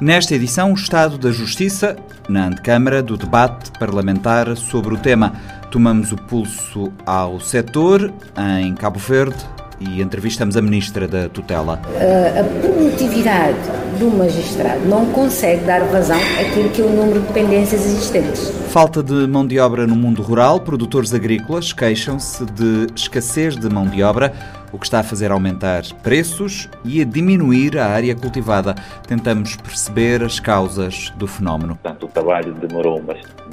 [0.00, 1.96] Nesta edição, o Estado da Justiça,
[2.28, 5.32] na antecâmara do debate parlamentar sobre o tema.
[5.70, 8.12] Tomamos o pulso ao setor
[8.60, 9.38] em Cabo Verde
[9.80, 11.80] e entrevistamos a Ministra da Tutela.
[12.38, 13.56] A produtividade
[13.98, 18.52] do magistrado não consegue dar vazão àquilo que é o número de dependências existentes.
[18.68, 23.86] Falta de mão de obra no mundo rural, produtores agrícolas queixam-se de escassez de mão
[23.86, 24.32] de obra
[24.76, 28.74] o que está a fazer aumentar preços e a diminuir a área cultivada.
[29.08, 31.78] Tentamos perceber as causas do fenómeno.
[31.82, 33.02] Portanto, o trabalho demorou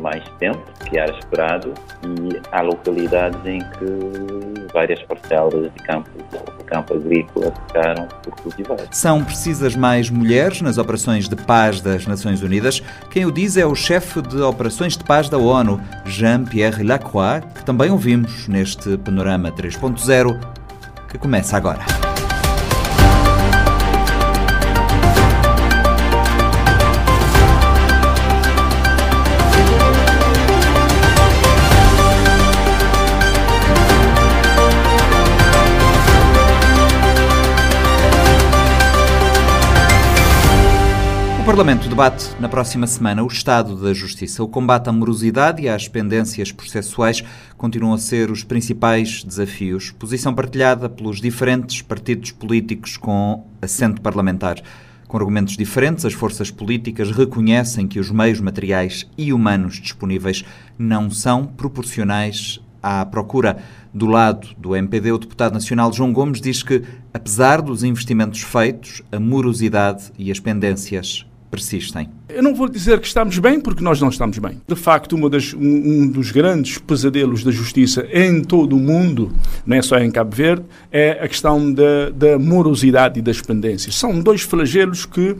[0.01, 6.09] mais tempo que era esperado e há localidades em que várias parcelas de campo,
[6.57, 8.79] de campo agrícola ficaram por cultivar.
[8.91, 12.83] São precisas mais mulheres nas operações de paz das Nações Unidas.
[13.09, 17.63] Quem o diz é o chefe de operações de paz da ONU, Jean-Pierre Lacroix, que
[17.63, 20.62] também ouvimos neste Panorama 3.0
[21.13, 22.12] que começa agora.
[41.53, 44.43] Parlamento debate na próxima semana o estado da justiça.
[44.43, 47.23] O combate à morosidade e às pendências processuais
[47.55, 49.91] continuam a ser os principais desafios.
[49.91, 54.59] Posição partilhada pelos diferentes partidos políticos com assento parlamentar.
[55.07, 60.43] Com argumentos diferentes, as forças políticas reconhecem que os meios materiais e humanos disponíveis
[60.75, 63.57] não são proporcionais à procura.
[63.93, 66.81] Do lado do MPD, o deputado nacional João Gomes diz que,
[67.13, 72.09] apesar dos investimentos feitos, a morosidade e as pendências persistem?
[72.27, 74.59] Eu não vou dizer que estamos bem, porque nós não estamos bem.
[74.67, 79.31] De facto, das, um, dos grandes pesadelos da justiça em todo o mundo,
[79.63, 83.93] não é só em Cabo Verde, é a questão da, da morosidade e das pendências.
[83.95, 85.35] São dois flagelos que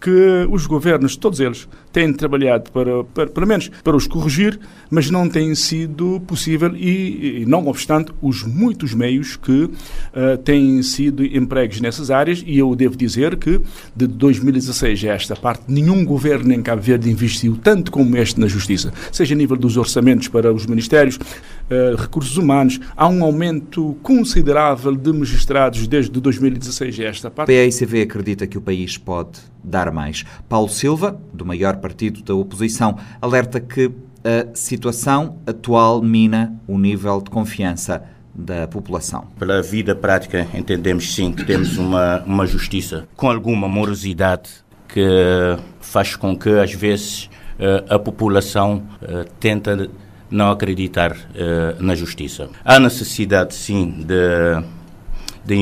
[0.00, 4.58] que os governos, todos eles, têm trabalhado para, para, pelo menos, para os corrigir,
[4.90, 10.82] mas não tem sido possível e, e não obstante, os muitos meios que uh, têm
[10.82, 13.60] sido empregos nessas áreas, e eu devo dizer que
[13.94, 18.46] de 2016 a esta parte, nenhum governo em Cabo Verde investiu tanto como este na
[18.46, 23.96] justiça, seja a nível dos orçamentos para os ministérios, uh, recursos humanos, há um aumento
[24.02, 27.52] considerável de magistrados desde 2016 a esta parte.
[27.52, 30.24] A PAICV acredita que o país pode dar mais.
[30.48, 33.90] Paulo Silva, do maior partido da oposição, alerta que
[34.24, 38.04] a situação atual mina o nível de confiança
[38.34, 39.26] da população.
[39.38, 44.48] Pela vida prática, entendemos sim que temos uma, uma justiça com alguma morosidade
[44.88, 47.28] que faz com que, às vezes,
[47.58, 49.88] eh, a população eh, tenta
[50.30, 52.48] não acreditar eh, na justiça.
[52.64, 55.54] Há necessidade, sim, de,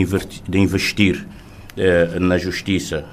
[0.49, 1.27] de investir
[2.21, 3.07] na justiça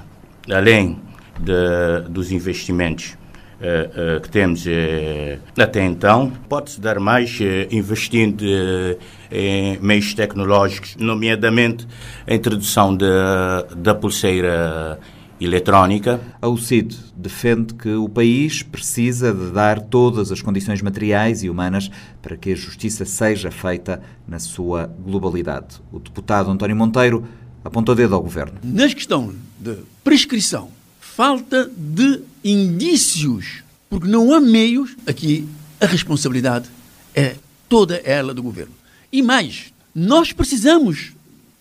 [0.50, 0.98] além
[1.38, 3.16] de, dos investimentos
[3.60, 7.38] uh, uh, que temos uh, até então, pode-se dar mais
[7.70, 8.44] investindo
[9.30, 11.86] em meios tecnológicos, nomeadamente
[12.26, 13.06] a introdução de,
[13.76, 14.98] da pulseira
[15.40, 16.20] eletrónica.
[16.40, 21.90] A UCID defende que o país precisa de dar todas as condições materiais e humanas
[22.20, 25.80] para que a justiça seja feita na sua globalidade.
[25.92, 27.24] O deputado António Monteiro
[27.64, 28.58] apontou dedo ao governo.
[28.62, 30.70] Na questão de prescrição,
[31.18, 35.48] falta de indícios, porque não há meios, aqui
[35.80, 36.70] a responsabilidade
[37.12, 37.34] é
[37.68, 38.72] toda ela do governo.
[39.10, 41.10] E mais, nós precisamos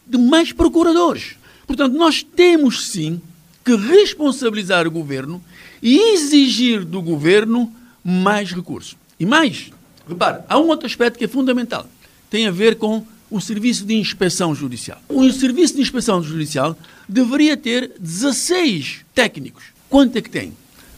[0.06, 1.38] de mais procuradores.
[1.66, 3.20] Portanto, nós temos sim
[3.66, 5.44] que responsabilizar o governo
[5.82, 8.96] e exigir do governo mais recursos.
[9.20, 9.72] E mais,
[10.08, 11.90] repare, há um outro aspecto que é fundamental.
[12.30, 15.00] Tem a ver com o Serviço de Inspeção Judicial.
[15.10, 16.78] O Serviço de Inspeção Judicial
[17.08, 19.66] deveria ter 16 técnicos.
[19.90, 20.54] Quanto é que tem?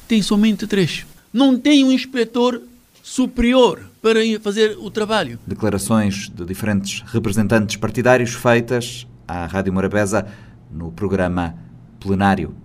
[0.07, 1.05] Tem somente três.
[1.33, 2.61] Não tem um inspetor
[3.03, 5.39] superior para fazer o trabalho.
[5.45, 10.27] Declarações de diferentes representantes partidários feitas à Rádio Morabeza
[10.71, 11.55] no programa
[11.99, 12.55] plenário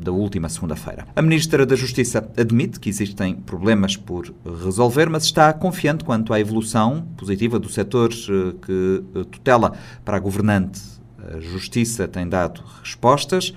[0.00, 1.06] da última segunda-feira.
[1.14, 4.32] A Ministra da Justiça admite que existem problemas por
[4.62, 9.72] resolver, mas está confiante quanto à evolução positiva do setor eh, que eh, tutela
[10.04, 10.80] para a governante.
[11.18, 13.54] A Justiça tem dado respostas,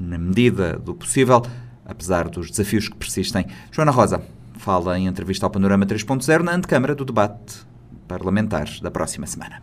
[0.00, 1.42] na medida do possível,
[1.84, 3.46] apesar dos desafios que persistem.
[3.70, 4.22] Joana Rosa
[4.56, 7.66] fala em entrevista ao Panorama 3.0 na antecâmara do debate
[8.08, 9.62] parlamentar da próxima semana.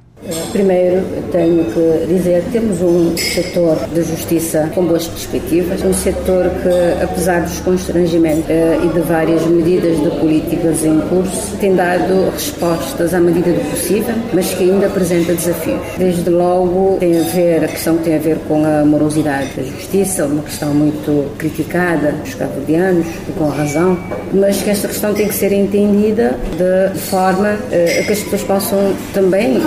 [0.51, 1.01] Primeiro,
[1.31, 7.04] tenho que dizer que temos um setor de justiça com boas perspectivas, um setor que,
[7.04, 13.13] apesar dos constrangimentos eh, e de várias medidas de políticas em curso, tem dado respostas
[13.13, 15.80] à medida do possível, mas que ainda apresenta desafios.
[15.98, 20.25] Desde logo, tem a ver, a questão tem a ver com a morosidade da justiça,
[20.25, 23.07] uma questão muito criticada dos cabo-verdianos,
[23.38, 23.98] com razão,
[24.33, 28.44] mas que esta questão tem que ser entendida de forma uh, a que as pessoas
[28.44, 29.62] possam também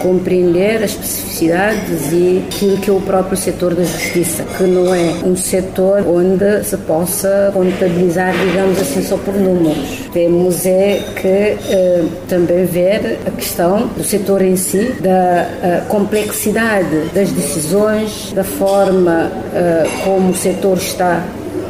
[0.00, 5.14] compreender as especificidades e aquilo que é o próprio setor da justiça, que não é
[5.24, 10.08] um setor onde se possa contabilizar, digamos assim, só por números.
[10.12, 17.30] Temos é que uh, também ver a questão do setor em si, da complexidade das
[17.32, 19.30] decisões, da forma
[20.04, 21.24] como o setor está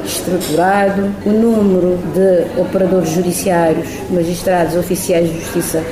[0.04, 5.82] estruturado, o número de operadores judiciários, magistrados, oficiais de justiça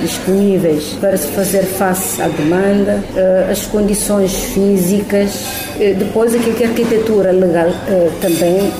[0.00, 5.44] disponíveis para se fazer face à demanda, eh, as condições físicas,
[5.80, 8.72] eh, depois aquilo que a arquitetura legal eh, também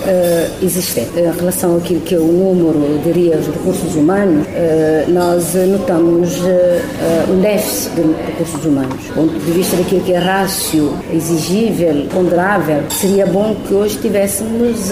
[0.62, 1.00] existe.
[1.16, 4.46] Em relação àquilo que é o número, diria, os recursos humanos,
[5.08, 6.38] nós notamos
[7.30, 9.04] um déficit de recursos humanos.
[9.08, 14.90] Do ponto de vista daquilo que é rácio exigível, ponderável, seria bom que hoje tivéssemos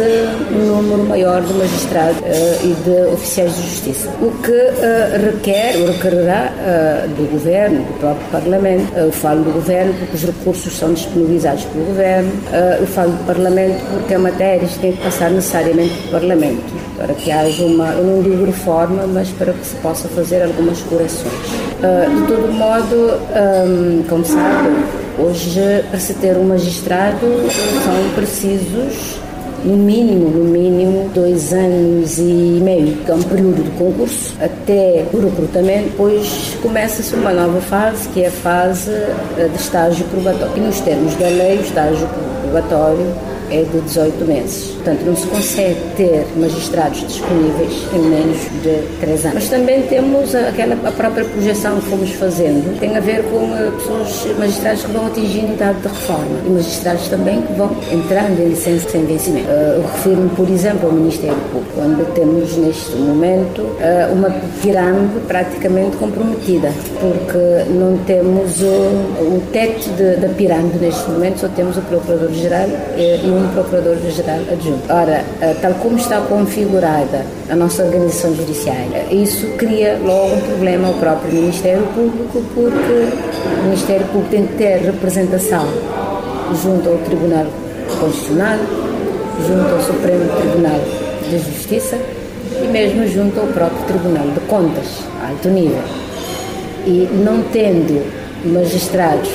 [0.53, 2.21] um número maior de magistrados
[2.63, 4.11] e de oficiais de justiça.
[4.21, 8.93] O que requer, o requer dependerá uh, do governo, do próprio Parlamento.
[8.93, 12.31] Uh, eu falo do governo porque os recursos são disponibilizados pelo governo.
[12.31, 16.63] Uh, eu falo do Parlamento porque a matéria tem que passar necessariamente pelo Parlamento,
[16.97, 20.81] para que haja uma, eu não digo reforma, mas para que se possa fazer algumas
[20.83, 21.33] correções.
[21.81, 24.69] de todo modo, um, como sabe,
[25.19, 27.27] hoje para se ter um magistrado
[27.85, 29.21] são precisos
[29.65, 35.07] no mínimo, no mínimo, dois anos e meio, que é um período de concurso, até
[35.13, 40.57] o recrutamento, depois começa-se uma nova fase, que é a fase eh, de estágio probatório.
[40.57, 42.09] E nos termos da lei, o estágio
[42.43, 44.71] probatório é de 18 meses.
[44.73, 49.35] Portanto, não se consegue ter magistrados disponíveis em menos de 3 anos.
[49.35, 53.71] Mas também temos aquela, a própria projeção que fomos fazendo, tem a ver com eh,
[53.77, 58.49] pessoas, magistrados que vão atingindo idade de reforma e magistrados também que vão entrando em
[58.49, 59.49] licença sem vencimento.
[59.49, 64.31] Uh, eu refiro-me, por exemplo, ao Ministério Público, onde temos neste momento uh, uma
[64.63, 71.49] pirâmide praticamente comprometida, porque não temos o, o teto de, da pirâmide neste momento, só
[71.49, 74.93] temos o Procurador-Geral e o um Procurador-Geral adjunto.
[74.93, 80.89] Ora, eh, tal como está configurada a nossa organização judiciária, isso cria logo um problema
[80.89, 83.09] ao próprio Ministério Público, porque
[83.61, 85.67] o Ministério Público tem que ter representação
[86.63, 87.47] junto ao Tribunal
[87.99, 88.59] Constitucional,
[89.47, 90.81] junto ao Supremo Tribunal
[91.29, 91.99] de Justiça
[92.63, 94.87] e mesmo junto ao próprio Tribunal de Contas,
[95.27, 95.83] alto nível.
[96.87, 98.03] E não tendo
[98.45, 99.31] magistrados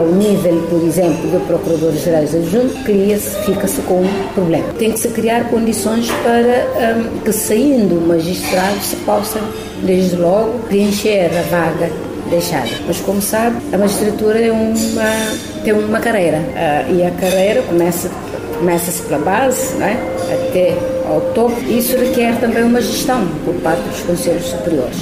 [0.00, 4.64] ao nível, por exemplo, do Procuradores Gerais Adjunto, cria-se, fica-se com um problema.
[4.78, 9.38] Tem que se criar condições para um, que, saindo magistrados, se possa,
[9.82, 11.90] desde logo, preencher a vaga
[12.30, 12.70] deixada.
[12.86, 18.10] Mas, como sabe, a magistratura é uma, tem uma carreira uh, e a carreira começa
[18.58, 19.98] começa-se pela base, né,
[20.30, 20.76] até
[21.10, 21.60] ao topo.
[21.68, 24.96] Isso requer também uma gestão por parte dos conselhos superiores.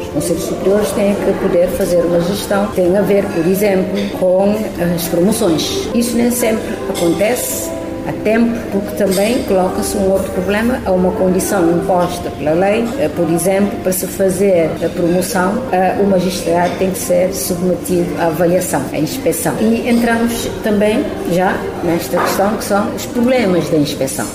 [0.00, 4.54] Os conselhos superiores têm que poder fazer uma gestão, tem a ver, por exemplo, com
[4.94, 5.88] as promoções.
[5.94, 7.70] Isso nem sempre acontece
[8.08, 13.08] a tempo, porque também coloca-se um outro problema a uma condição imposta pela lei, eh,
[13.14, 18.26] por exemplo, para se fazer a promoção, eh, o magistrado tem que ser submetido à
[18.26, 19.54] avaliação, à inspeção.
[19.60, 24.26] E entramos também já nesta questão que são os problemas da inspeção.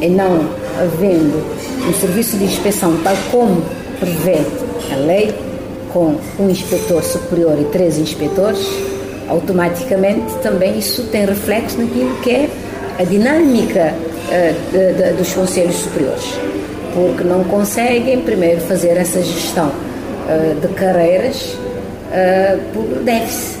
[0.00, 1.44] E não havendo
[1.88, 3.62] um serviço de inspeção tal como
[3.98, 4.38] prevê
[4.92, 5.34] a lei,
[5.92, 8.66] com um inspetor superior e três inspetores,
[9.28, 12.50] automaticamente também isso tem reflexo naquilo que é
[12.98, 16.24] a dinâmica uh, de, de, dos conselhos superiores,
[16.94, 23.58] porque não conseguem primeiro fazer essa gestão uh, de carreiras uh, por déficit,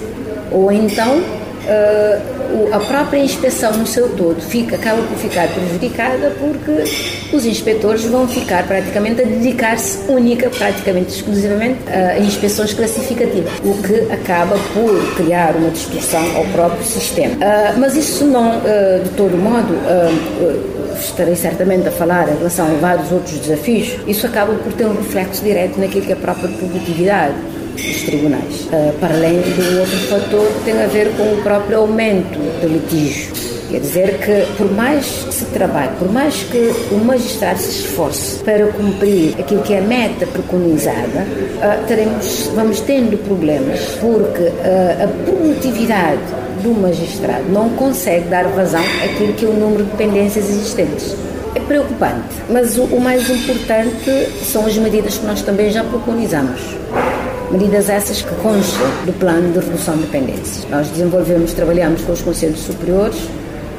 [0.50, 1.22] ou então
[1.70, 6.84] uh, a própria inspeção no seu todo fica, acaba por ficar prejudicada porque
[7.32, 14.12] os inspetores vão ficar praticamente a dedicar-se única, praticamente exclusivamente, a inspeções classificativas, o que
[14.12, 17.34] acaba por criar uma distorção ao próprio sistema.
[17.34, 19.70] Uh, mas isso não, uh, de todo modo,
[20.98, 24.94] estarei certamente a falar em relação a vários outros desafios, isso acaba por ter um
[24.94, 27.34] reflexo direto naquilo que é a própria produtividade
[27.76, 28.60] dos tribunais.
[28.66, 32.68] Uh, para além do outro fator que tem a ver com o próprio aumento do
[32.68, 33.50] litígio.
[33.70, 38.42] Quer dizer que, por mais que se trabalhe, por mais que o magistrado se esforce
[38.42, 45.04] para cumprir aquilo que é a meta preconizada, uh, teremos, vamos tendo problemas, porque uh,
[45.04, 46.18] a produtividade
[46.64, 51.14] do magistrado não consegue dar vazão àquilo que é o número de pendências existentes.
[51.54, 56.60] É preocupante, mas o, o mais importante são as medidas que nós também já preconizamos.
[57.50, 60.64] Medidas essas que constam do plano de redução de dependências.
[60.70, 63.16] Nós desenvolvemos, trabalhamos com os conselhos superiores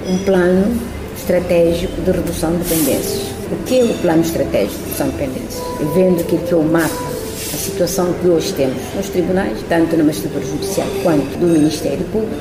[0.10, 0.78] um plano
[1.18, 3.22] estratégico de redução de dependências.
[3.50, 5.64] O que é o plano estratégico de redução de dependências?
[5.96, 10.04] Vendo aquilo que é o mapa, a situação que hoje temos nos tribunais, tanto na
[10.04, 12.36] magistratura judicial quanto do Ministério Público,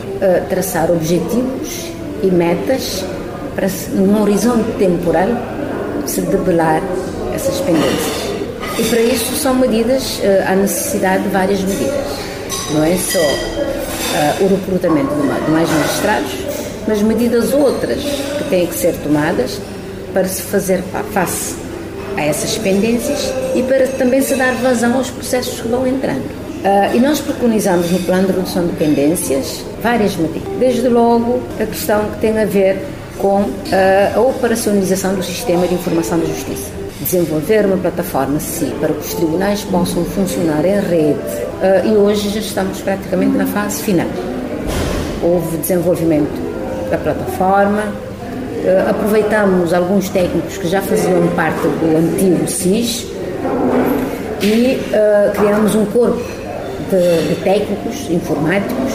[0.49, 1.93] traçar objetivos
[2.25, 3.05] e metas
[3.55, 5.29] para, num horizonte temporal,
[6.07, 6.83] se debelar
[7.33, 8.10] essas pendências.
[8.81, 12.01] E para isso são medidas, eh, há necessidade de várias medidas.
[12.73, 16.31] Não é só uh, o recrutamento de mais magistrados,
[16.89, 17.99] mas medidas outras
[18.39, 19.61] que têm que ser tomadas
[20.15, 20.83] para se fazer
[21.13, 21.57] face
[22.17, 26.25] a essas pendências e para também se dar vazão aos processos que vão entrando.
[26.25, 30.49] Uh, e nós preconizamos no plano de redução de pendências várias medidas.
[30.59, 32.79] Desde logo, a questão que tem a ver
[33.19, 33.51] com uh,
[34.17, 39.15] a operacionalização do sistema de informação da justiça desenvolver uma plataforma sim para que os
[39.15, 44.07] tribunais possam funcionar em rede uh, e hoje já estamos praticamente na fase final.
[45.23, 46.31] Houve desenvolvimento
[46.91, 53.07] da plataforma, uh, aproveitamos alguns técnicos que já faziam parte do antigo SIS
[54.43, 56.23] e uh, criamos um corpo
[56.91, 58.93] de, de técnicos informáticos.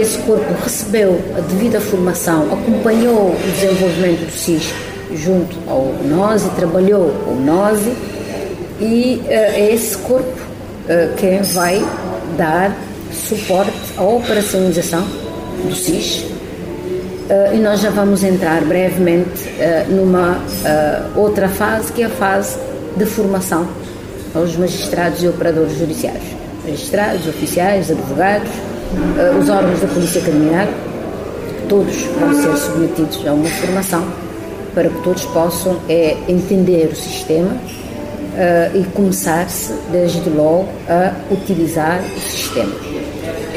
[0.00, 4.72] esse corpo recebeu a devida formação, acompanhou o desenvolvimento do SIS
[5.14, 7.92] junto ao NOSE, trabalhou o NOSE
[8.80, 11.84] e uh, é esse corpo uh, quem vai
[12.36, 12.76] dar
[13.12, 15.04] suporte à operacionalização
[15.64, 16.24] do SIS.
[16.24, 19.44] Uh, e nós já vamos entrar brevemente
[19.88, 20.38] numa
[21.16, 22.58] outra fase que é a fase
[22.96, 23.66] de formação
[24.34, 26.24] aos magistrados e operadores judiciários.
[26.66, 28.50] Magistrados, oficiais, advogados
[29.40, 30.68] os órgãos da Polícia Criminal
[31.68, 34.23] todos vão ser submetidos a uma formação
[34.74, 42.02] para que todos possam é, entender o sistema uh, e começar-se desde logo a utilizar
[42.16, 43.03] o sistema.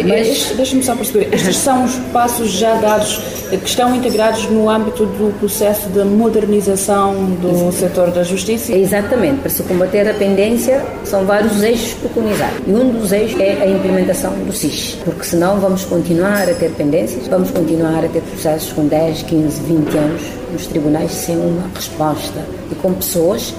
[0.03, 0.53] Mas...
[0.55, 5.37] Deixa-me só perceber, estes são os passos já dados que estão integrados no âmbito do
[5.39, 7.75] processo de modernização do Exatamente.
[7.75, 8.73] setor da justiça?
[8.73, 13.61] Exatamente, para se combater a pendência são vários eixos preconizados e um dos eixos é
[13.61, 18.21] a implementação do SIS, porque senão vamos continuar a ter pendências, vamos continuar a ter
[18.21, 22.39] processos com 10, 15, 20 anos nos tribunais sem uma resposta
[22.71, 23.53] e com pessoas,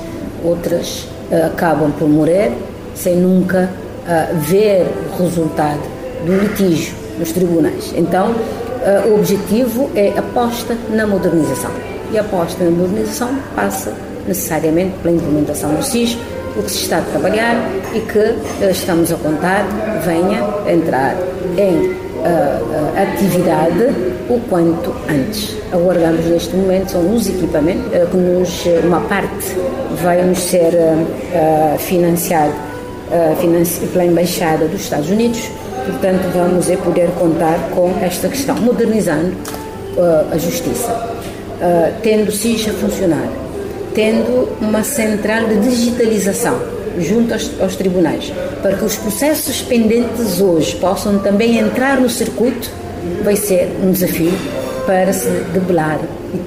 [0.44, 2.52] outras uh, acabam por morrer
[2.94, 3.70] sem nunca
[4.04, 7.92] uh, ver o resultado do litígio nos tribunais.
[7.96, 11.70] Então, uh, o objetivo é aposta na modernização.
[12.12, 13.92] E a aposta na modernização passa
[14.26, 16.16] necessariamente pela implementação do SIS,
[16.56, 17.56] o que se está a trabalhar
[17.94, 19.64] e que uh, estamos a contar
[20.04, 21.16] venha entrar
[21.56, 23.84] em uh, atividade
[24.28, 25.56] o quanto antes.
[25.72, 29.54] Aguardamos neste momento são os equipamentos que nos, uma parte
[30.02, 30.72] vai nos ser
[31.78, 32.52] financiado
[33.92, 35.50] pela Embaixada dos Estados Unidos
[35.88, 39.32] Portanto, vamos é poder contar com esta questão, modernizando
[39.96, 43.26] uh, a justiça, uh, tendo SIS a funcionar,
[43.94, 46.60] tendo uma central de digitalização
[46.98, 48.30] junto aos, aos, tribunais,
[48.60, 52.70] para que os processos pendentes hoje possam também entrar no circuito,
[53.24, 54.34] vai ser um desafio
[54.84, 56.00] para se debelar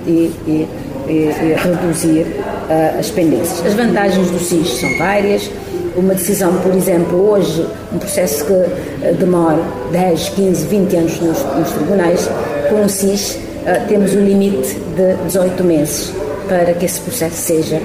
[0.06, 0.68] e, e,
[1.08, 3.66] e, e reduzir uh, as pendências.
[3.66, 5.50] As vantagens do SIS são várias
[5.96, 11.44] uma decisão, por exemplo, hoje, um processo que eh, demora 10, 15, 20 anos nos,
[11.56, 12.30] nos tribunais,
[12.70, 16.14] com o SIS uh, temos um limite de 18 meses
[16.48, 17.82] para que esse processo seja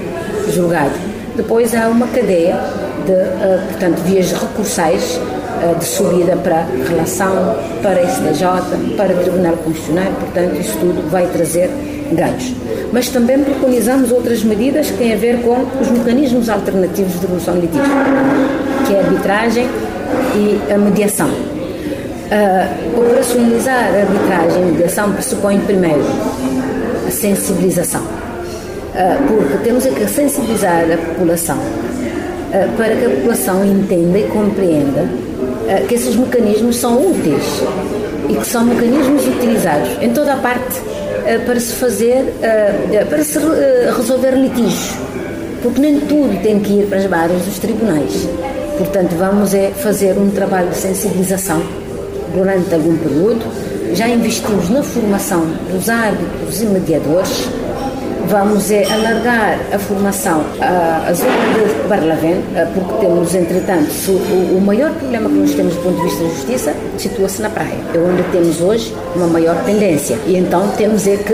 [0.49, 0.93] julgado.
[1.35, 2.57] Depois há uma cadeia
[3.05, 10.13] de, uh, portanto, vias recursais uh, de subida para relação, para STJ, para Tribunal Constitucional,
[10.19, 11.69] portanto, isso tudo vai trazer
[12.13, 12.53] ganhos
[12.91, 17.55] mas também preconizamos outras medidas que têm a ver com os mecanismos alternativos de resolução
[17.55, 17.83] de litígio,
[18.85, 19.67] que é a arbitragem
[20.35, 21.27] e a mediação.
[21.27, 26.03] Uh, operacionalizar a arbitragem e a mediação pressupõe primeiro
[27.07, 34.19] a sensibilização, uh, porque temos que sensibilizar a população uh, para que a população entenda
[34.19, 35.27] e compreenda
[35.89, 37.61] que esses mecanismos são úteis
[38.29, 40.79] e que são mecanismos utilizados em toda a parte
[41.45, 44.95] para se fazer, eh, para se eh, resolver litígios,
[45.61, 48.27] porque nem tudo tem que ir para as barras dos tribunais.
[48.77, 51.61] Portanto, vamos é fazer um trabalho de sensibilização
[52.33, 53.41] durante algum período,
[53.93, 57.47] já investimos na formação dos árbitros e mediadores,
[58.27, 62.43] vamos é alargar a formação à, zona de Barlavento,
[62.73, 66.29] porque temos, entretanto, o, o, maior problema que nós temos do ponto de vista da
[66.29, 70.17] justiça situa-se na praia, é onde temos hoje uma maior pendência.
[70.25, 71.33] E então temos é que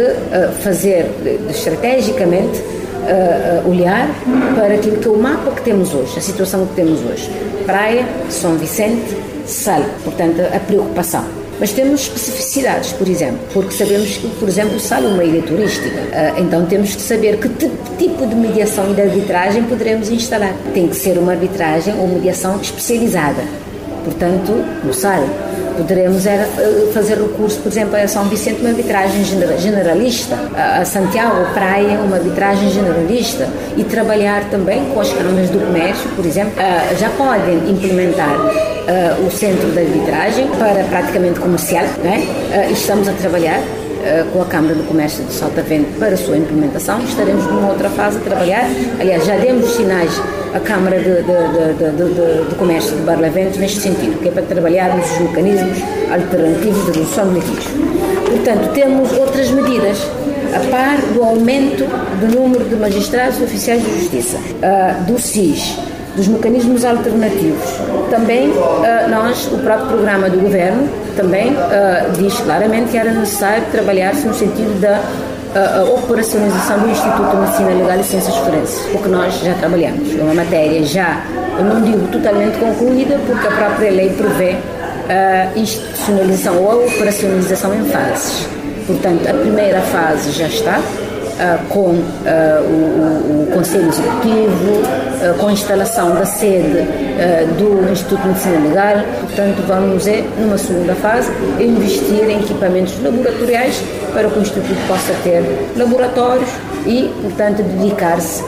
[0.61, 1.09] fazer
[1.49, 2.61] estrategicamente
[3.03, 4.07] uh, olhar
[4.55, 7.29] para aquilo que é o mapa que temos hoje, a situação que temos hoje.
[7.65, 11.42] Praia, São Vicente, Sal, portanto, a preocupação.
[11.59, 15.87] Mas temos especificidades, por exemplo, porque sabemos que, por exemplo, Sal é uma ilha turística.
[15.87, 17.49] Uh, então temos que saber que
[17.97, 20.53] tipo de mediação e de arbitragem poderemos instalar.
[20.73, 23.43] Tem que ser uma arbitragem ou mediação especializada.
[24.03, 24.51] Portanto,
[24.83, 25.23] no Sal,
[25.75, 29.23] Poderemos era eh, fazer recurso, por exemplo, a São Vicente, uma arbitragem
[29.57, 36.09] generalista, a Santiago Praia, uma arbitragem generalista, e trabalhar também com as câmaras do comércio,
[36.15, 38.35] por exemplo, eh, já podem implementar
[38.87, 42.27] eh, o centro de arbitragem para praticamente comercial, né?
[42.71, 43.59] estamos a trabalhar
[44.31, 47.01] com a Câmara do Comércio de Saltavento para a sua implementação.
[47.03, 48.65] Estaremos numa outra fase a trabalhar.
[48.99, 50.11] Aliás, já demos sinais
[50.53, 55.09] a Câmara de, de, de, de Comércio de Barlavento neste sentido, que é para trabalharmos
[55.11, 55.79] os mecanismos
[56.11, 57.67] alternativos de redução de litígios.
[58.29, 59.97] Portanto, temos outras medidas
[60.53, 61.85] a par do aumento
[62.19, 65.77] do número de magistrados e oficiais de justiça, uh, do SIS,
[66.15, 67.79] dos mecanismos alternativos.
[68.13, 73.63] Também uh, nós, o próprio programa do governo, também uh, diz claramente que era necessário
[73.71, 75.01] trabalhar-se no sentido da
[75.55, 80.15] a, operacionalização do Instituto de Medicina Legal e Ciências Forenses, o que nós já trabalhamos.
[80.15, 81.23] É uma matéria já,
[81.57, 84.57] eu não digo totalmente concluída, porque a própria lei prevê
[85.09, 88.47] a institucionalização ou a operacionalização em fases.
[88.85, 90.79] Portanto, a primeira fase já está,
[91.69, 91.95] com uh,
[92.63, 96.87] o, o, Conselho Executivo, uh, com a instalação da sede
[97.57, 99.03] do Instituto Medicina Legal.
[99.21, 103.81] Portanto, vamos, é, numa segunda fase, investir em equipamentos laboratoriais
[104.13, 105.43] para que o Instituto possa ter
[105.77, 106.49] laboratórios
[106.85, 108.43] e, portanto, dedicar-se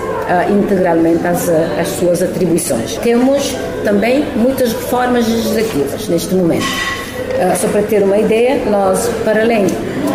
[0.50, 1.48] integralmente às,
[1.80, 2.98] às suas atribuições.
[2.98, 6.66] Temos também muitas reformas legislativas neste momento.
[7.56, 9.68] só para ter uma ideia, nós, para além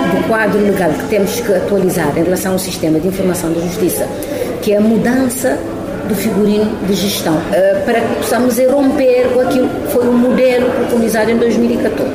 [0.08, 4.06] do quadro legal que temos que atualizar em relação ao sistema de informação da justiça,
[4.62, 5.58] que é a mudança
[6.08, 10.70] do figurino de gestão, uh, para que possamos romper com aquilo que foi o modelo
[10.70, 12.10] preconizado em 2014.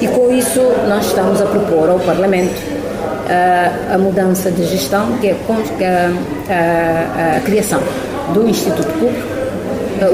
[0.00, 5.28] E com isso nós estamos a propor ao Parlamento uh, a mudança de gestão, que
[5.28, 5.36] é
[6.48, 7.80] a, a, a criação
[8.32, 9.40] do Instituto Público,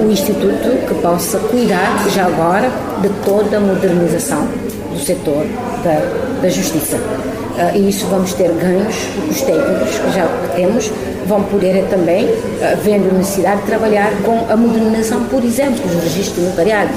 [0.05, 2.69] o Instituto que possa cuidar já agora
[3.01, 4.49] de toda a modernização
[4.93, 5.47] do setor
[5.85, 6.97] da, da justiça.
[6.97, 8.95] Uh, e isso vamos ter ganhos,
[9.31, 10.93] os técnicos que já temos
[11.27, 16.45] vão poder também, uh, vendo necessidade, de trabalhar com a modernização, por exemplo, dos registros
[16.45, 16.91] notariado,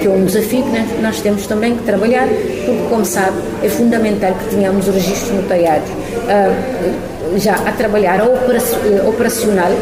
[0.00, 4.32] que é um desafio que nós temos também que trabalhar, porque, como sabe, é fundamental
[4.34, 9.72] que tenhamos os registros notariados uh, já a trabalhar, a operacional,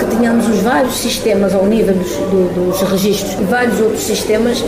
[0.00, 4.64] que tenhamos os vários sistemas ao nível dos, do, dos registros e vários outros sistemas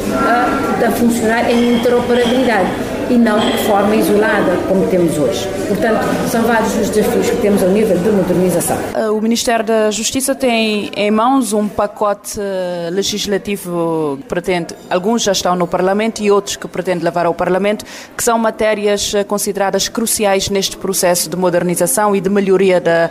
[0.86, 2.68] a funcionar em interoperabilidade
[3.10, 5.48] e não de forma isolada, como temos hoje.
[5.66, 8.76] Portanto, são vários os desafios que temos ao nível de modernização.
[8.94, 15.22] Uh, o Ministério da Justiça tem em mãos um pacote uh, legislativo que pretende, alguns
[15.22, 17.84] já estão no Parlamento e outros que pretende levar ao Parlamento,
[18.16, 23.10] que são matérias uh, consideradas cruciais neste processo de modernização e de melhoria da,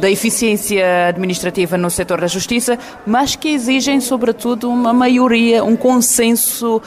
[0.00, 6.80] da eficiência administrativa no setor da justiça, mas que exigem, sobretudo, uma maioria, um consenso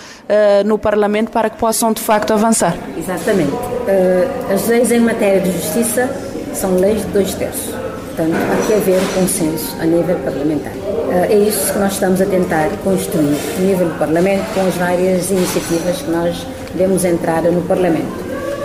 [0.65, 2.76] no Parlamento para que possam, de avançar.
[2.97, 3.52] Exatamente.
[3.52, 6.10] Uh, as leis em matéria de justiça
[6.54, 7.74] são leis de dois terços.
[8.08, 10.74] Portanto, há que haver consenso a nível parlamentar.
[10.74, 14.76] Uh, é isso que nós estamos a tentar construir a nível do Parlamento com as
[14.76, 16.45] várias iniciativas que nós
[16.76, 18.12] demos entrada no Parlamento.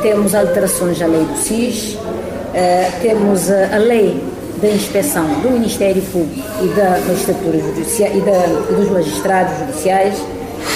[0.03, 4.23] Temos alterações à lei do SIS, uh, temos a, a lei
[4.61, 10.15] da inspeção do Ministério Público e da magistratura judicial e, da, e dos magistrados judiciais,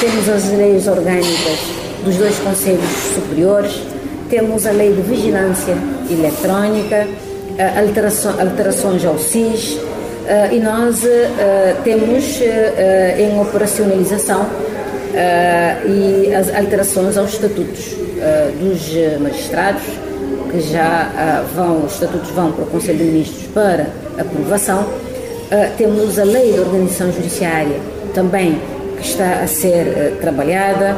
[0.01, 3.83] temos as leis orgânicas dos dois conselhos superiores,
[4.29, 5.77] temos a lei de vigilância
[6.11, 7.07] eletrónica,
[8.39, 9.79] alterações ao SIS,
[10.53, 11.03] e nós
[11.85, 12.41] temos
[13.19, 14.47] em operacionalização
[15.87, 17.97] e as alterações aos estatutos
[18.61, 19.83] dos magistrados,
[20.51, 23.87] que já vão, os estatutos vão para o Conselho de Ministros para
[24.19, 24.87] aprovação.
[25.77, 27.77] Temos a lei de organização judiciária
[28.15, 28.61] também
[28.99, 30.97] que está a ser trabalhada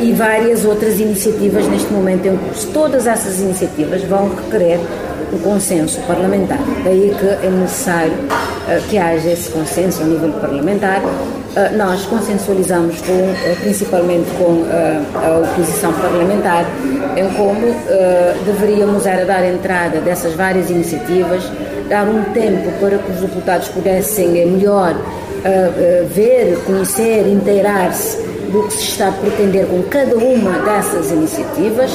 [0.00, 2.68] e várias outras iniciativas neste momento em curso.
[2.72, 4.78] Todas essas iniciativas vão requerer
[5.32, 6.58] o consenso parlamentar.
[6.84, 11.02] Daí que é necessário uh, que haja esse consenso a nível parlamentar
[11.76, 14.64] nós consensualizamos com, principalmente com
[15.14, 16.66] a oposição parlamentar
[17.16, 17.60] em como
[18.44, 21.44] deveríamos era dar entrada dessas várias iniciativas,
[21.88, 24.96] dar um tempo para que os deputados pudessem eh, melhor
[26.12, 31.90] ver, conhecer, inteirar-se do que se está a pretender com cada uma dessas iniciativas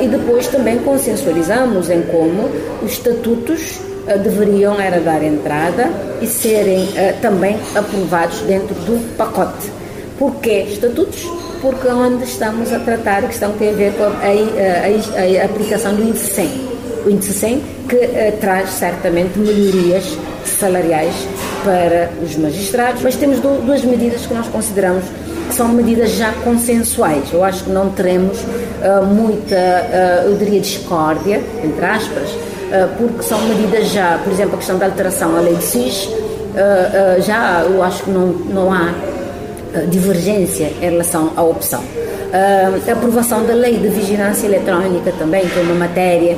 [0.00, 2.48] e depois também consensualizamos em como
[2.82, 5.90] os estatutos eh, deveriam era dar entrada
[6.22, 9.68] e serem uh, também aprovados dentro do pacote.
[10.16, 11.28] Porquê estatutos?
[11.60, 15.42] Porque onde estamos a tratar a questão que tem a ver com a, a, a,
[15.42, 16.50] a aplicação do índice 100.
[17.04, 21.14] O índice 100 que traz certamente melhorias salariais
[21.64, 25.04] para os magistrados, mas temos duas medidas que nós consideramos
[25.54, 27.32] são medidas já consensuais.
[27.32, 32.28] Eu acho que não teremos uh, muita, uh, eu diria, discórdia, entre aspas,
[32.70, 36.08] eh, porque são medidas já, por exemplo, a questão da alteração à lei de SIS,
[37.24, 38.92] já eu acho que não, não há
[39.88, 41.82] divergência em relação à opção.
[42.32, 46.36] A aprovação da lei de vigilância eletrónica também, que é uma matéria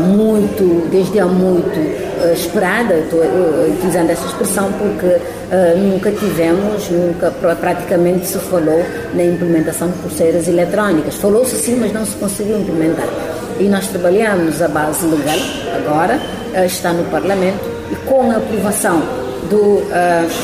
[0.00, 1.78] muito, desde há muito
[2.32, 3.20] esperada, estou
[3.68, 5.18] utilizando essa expressão porque
[5.76, 8.82] nunca tivemos, nunca praticamente se falou
[9.14, 11.16] na implementação de pulseiras eletrónicas.
[11.16, 13.08] Falou-se sim, mas não se conseguiu implementar.
[13.60, 15.38] E nós trabalhamos a base legal,
[15.76, 16.18] agora,
[16.54, 19.00] eh, está no Parlamento, e com a aprovação
[19.48, 19.82] do,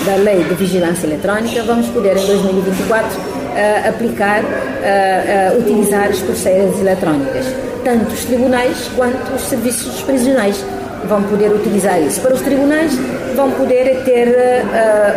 [0.05, 6.79] da Lei de Vigilância Eletrónica, vamos poder, em 2024, uh, aplicar, uh, utilizar as pulseiras
[6.81, 7.47] eletrónicas.
[7.85, 10.65] Tanto os tribunais quanto os serviços prisionais
[11.07, 12.21] vão poder utilizar isso.
[12.21, 12.93] Para os tribunais,
[13.35, 14.37] vão poder ter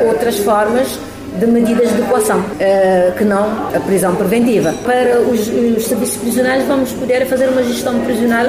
[0.07, 0.97] outras formas
[1.39, 4.73] de medidas de coação, uh, que não a prisão preventiva.
[4.83, 8.45] Para os, os, serviços prisionais, vamos poder fazer uma gestão prisional,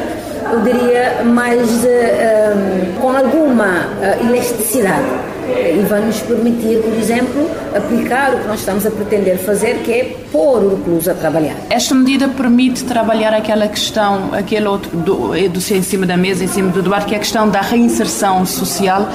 [0.52, 8.34] eu diria, mais uh, com alguma uh, elasticidade e vai nos permitir, por exemplo, aplicar
[8.34, 11.54] o que nós estamos a pretender fazer, que é pôr o recluso a trabalhar.
[11.70, 16.48] Esta medida permite trabalhar aquela questão, aquele outro do, do em cima da mesa, em
[16.48, 19.08] cima do debate, que é a questão da reinserção social.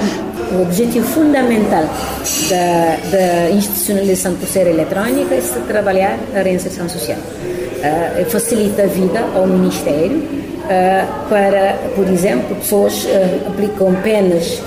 [0.52, 1.84] O objetivo fundamental
[2.48, 7.18] da, da institucionalização de pulseira eletrónica é se trabalhar a reinserção social.
[7.18, 14.60] Uh, facilita a vida ao Ministério uh, para, por exemplo, pessoas uh, aplicam penas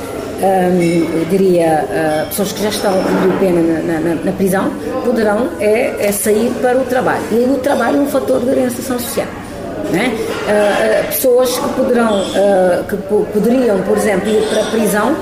[0.43, 4.71] um, diria, uh, pessoas que já estão a pena na, na, na, prisão,
[5.06, 7.23] poderão é, é, sair para o trabalho.
[7.32, 9.27] E o trabalho é um fator de orientação social.
[9.27, 12.97] Uh, pessoas que poderão, uh, que
[13.32, 15.15] poderiam, por exemplo, ir para a prisão,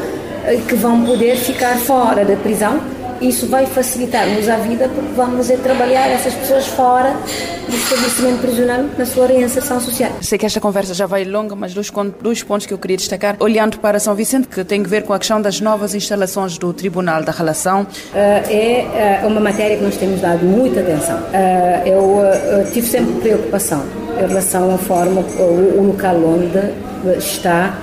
[0.67, 2.79] que vão poder ficar fora da prisão
[3.21, 7.15] isso vai facilitar-nos a vida porque vamos é trabalhar essas pessoas fora
[7.69, 10.11] do estabelecimento prisional na sua reinserção social.
[10.21, 13.35] Sei que esta conversa já vai longa, mas dois, dois pontos que eu queria destacar.
[13.39, 16.73] Olhando para São Vicente, que tem a ver com a questão das novas instalações do
[16.73, 17.83] Tribunal da Relação.
[17.83, 21.17] Uh, é uh, uma matéria que nós temos dado muita atenção.
[21.17, 23.83] Uh, eu tive sempre preocupação
[24.21, 27.75] em relação à forma, o, local onde está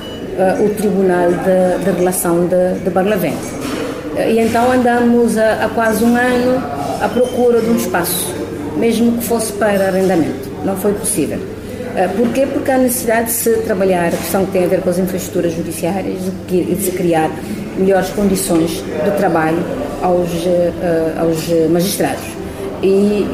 [0.61, 3.78] o Tribunal de, de Relação de, de Barlavento
[4.27, 6.63] e então andamos há, quase um ano
[7.01, 8.35] à procura de um espaço,
[8.77, 10.49] mesmo que fosse para arrendamento.
[10.65, 11.39] Não foi possível.
[11.99, 12.47] Eh, porquê?
[12.47, 15.53] Porque há necessidade de se trabalhar a questão que tem a ver com as infraestruturas
[15.53, 17.31] judiciárias e de se criar
[17.77, 19.59] melhores condições de trabalho
[20.03, 22.25] aos, eh, aos magistrados.
[22.83, 23.27] E,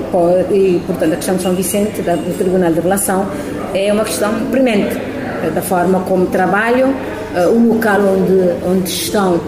[0.51, 3.27] e, portanto, a questão de São Vicente, do Tribunal de Relação,
[3.75, 6.95] é uma questão premente eh, da forma como trabalham,
[7.53, 9.41] o local onde, onde estão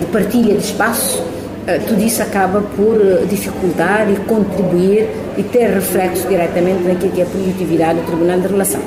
[0.00, 1.22] de partilha de espaço,
[1.66, 7.20] eh, tudo isso acaba por eh, dificultar e contribuir e ter reflexo diretamente naquilo que
[7.20, 8.80] é a produtividade do Tribunal de Relação.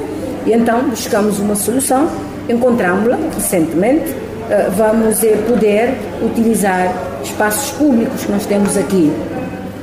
[0.46, 2.10] E então buscamos uma solução,
[2.50, 4.14] encontramos-la recentemente,
[4.76, 6.94] vamos poder utilizar
[7.24, 9.10] espaços públicos que nós temos aqui,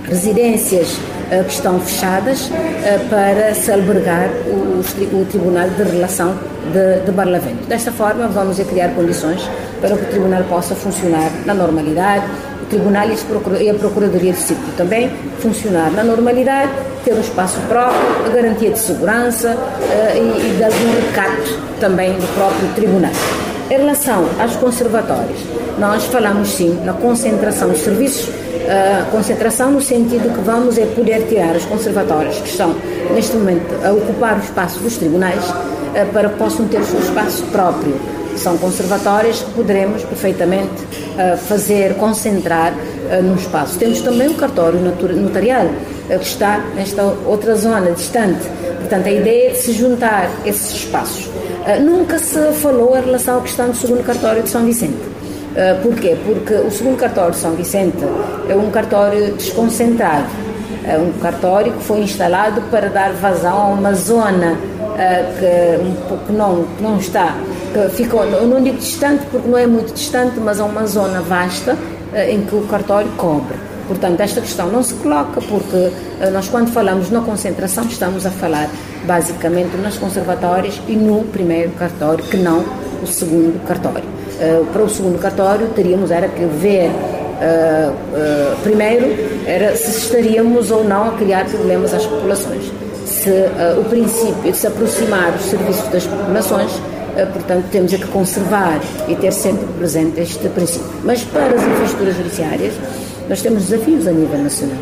[0.05, 0.99] residências
[1.31, 2.51] que estão fechadas,
[3.09, 6.35] para se albergar o, Tribunal de Relação
[6.73, 7.67] de, de Barlavento.
[7.69, 9.49] Desta forma, vamos criar condições
[9.81, 12.25] para que o Tribunal possa funcionar na normalidade,
[12.63, 16.71] o Tribunal e a Procuradoria de Círculo também funcionar na normalidade,
[17.05, 22.13] ter um espaço próprio, a garantia de segurança uh, e, e de algum recato também
[22.13, 23.13] do próprio Tribunal.
[23.71, 25.39] Em relação aos conservatórios,
[25.79, 31.29] nós falamos sim na concentração dos serviços, uh, concentração no sentido que vamos é poder
[31.29, 32.75] tirar os conservatórios que estão
[33.15, 36.99] neste momento a ocupar o espaço dos tribunais uh, para que possam ter o seu
[36.99, 37.95] espaço próprio
[38.37, 40.83] são conservatórias que poderemos perfeitamente
[41.15, 42.75] uh, fazer, concentrar
[43.23, 43.77] num espaço.
[43.77, 45.67] Temos também um cartório notarial
[46.07, 48.47] que está nesta outra zona distante.
[48.79, 51.29] Portanto, a ideia é de se juntar esses espaços.
[51.81, 54.99] Nunca se falou em relação à questão do segundo cartório de São Vicente.
[55.51, 56.17] Uh, porquê?
[56.25, 57.99] Porque o segundo cartório de São Vicente
[58.49, 60.29] é um cartório desconcentrado,
[60.87, 66.33] é um cartório que foi instalado para dar vazão a uma zona uh, que, que,
[66.33, 67.37] não, que não está,
[67.73, 71.21] que ficou, eu não digo distante porque não é muito distante, mas é uma zona
[71.21, 71.77] vasta
[72.29, 73.70] em que o cartório cobre.
[73.91, 75.91] Portanto, esta questão não se coloca porque
[76.33, 78.71] nós, quando falamos na concentração, estamos a falar
[79.05, 82.65] basicamente nas conservatórias e no primeiro cartório, que não
[83.03, 84.05] o segundo cartório.
[84.05, 89.07] Uh, para o segundo cartório teríamos era que ver uh, primeiro
[89.45, 92.71] era se estaríamos ou não a criar problemas às populações.
[93.05, 93.29] Se
[93.77, 96.71] o princípio de se aproximar dos serviços das populações,
[97.33, 100.89] portanto temos é que conservar e ter sempre presente este princípio.
[101.05, 102.73] Mas para as infraestruturas judiciárias
[103.31, 104.77] nós temos desafios a nível nacional.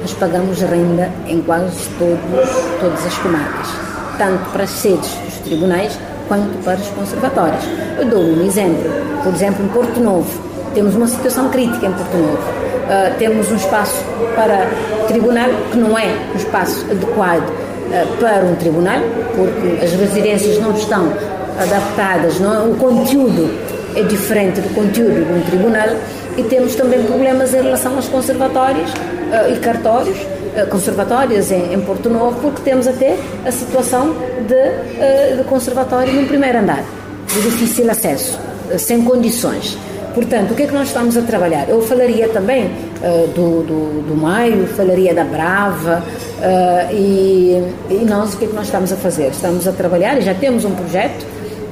[0.00, 3.68] Nós pagamos renda em quase todos, todas as comarcas,
[4.16, 7.62] tanto para as sedes dos tribunais quanto para os conservatórios.
[7.98, 8.90] Eu dou um exemplo.
[9.22, 10.42] Por exemplo, em Porto Novo,
[10.72, 12.38] temos uma situação crítica em Porto Novo.
[12.38, 14.02] Uh, temos um espaço
[14.34, 14.66] para
[15.06, 19.00] tribunal que não é um espaço adequado uh, para um tribunal,
[19.36, 21.12] porque as residências não estão
[21.58, 22.58] adaptadas, não, é?
[22.70, 23.50] o conteúdo
[23.96, 25.88] é diferente do conteúdo de um tribunal
[26.36, 30.18] e temos também problemas em relação aos conservatórios uh, e cartórios
[30.54, 34.16] eh, conservatórias em, em, Porto Novo, porque temos até a situação
[34.48, 36.82] de, eh, de conservatório num primeiro andar,
[37.28, 38.36] de difícil acesso,
[38.76, 39.78] sem condições.
[40.12, 41.68] Portanto, o que é que nós estamos a trabalhar?
[41.68, 48.34] Eu falaria também uh, do, do, do, Maio, falaria da Brava uh, e, e, nós
[48.34, 49.28] o que é que nós estamos a fazer?
[49.28, 51.24] Estamos a trabalhar e já temos um projeto,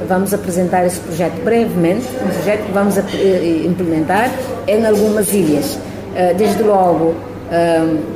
[0.09, 3.03] vamos apresentar esse projeto brevemente, um projeto que vamos a,
[3.67, 4.31] implementar
[4.67, 5.75] em algumas ilhas.
[5.75, 7.15] Uh, desde logo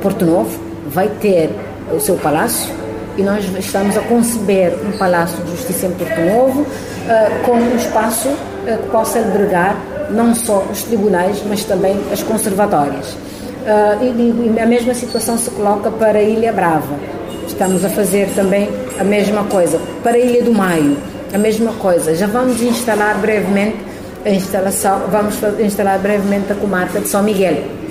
[0.01, 1.49] Porto Novo vai ter
[1.91, 2.71] o seu palácio
[3.17, 6.65] e nós estamos a conceber um palácio de justiça em Porto Novo
[7.43, 8.29] com um espaço
[8.63, 9.75] que possa albergar
[10.11, 13.17] não só os tribunais, mas também as conservatórias.
[14.01, 16.95] E, a mesma situação se coloca para a Ilha Brava.
[17.47, 19.79] Estamos a fazer também a mesma coisa.
[20.01, 20.97] Para a Ilha do Maio,
[21.33, 22.15] a mesma coisa.
[22.15, 23.77] Já vamos instalar brevemente
[24.25, 27.83] a instalação, vamos instalar brevemente a comarca de São Miguel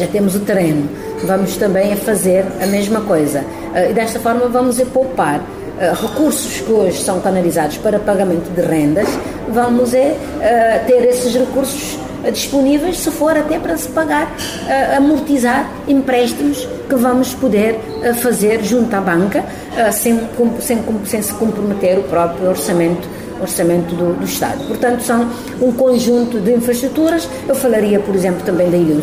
[0.00, 0.88] já temos o terreno,
[1.24, 3.40] vamos também a fazer a mesma coisa.
[3.40, 8.50] Uh, e desta forma vamos a poupar uh, recursos que hoje são canalizados para pagamento
[8.54, 9.08] de rendas,
[9.48, 10.16] vamos é,
[10.86, 11.98] ter esses recursos
[12.32, 14.34] disponíveis se for até para se pagar,
[14.96, 17.78] amortizar empréstimos que vamos poder
[18.22, 19.44] fazer junto à banca
[19.92, 20.20] sem,
[20.60, 23.08] sem, sem se comprometer o próprio orçamento
[23.40, 24.66] orçamento do, do, Estado.
[24.66, 25.28] Portanto, são
[25.60, 27.28] um conjunto de infraestruturas.
[27.48, 28.94] Eu falaria, por exemplo, também da Ilha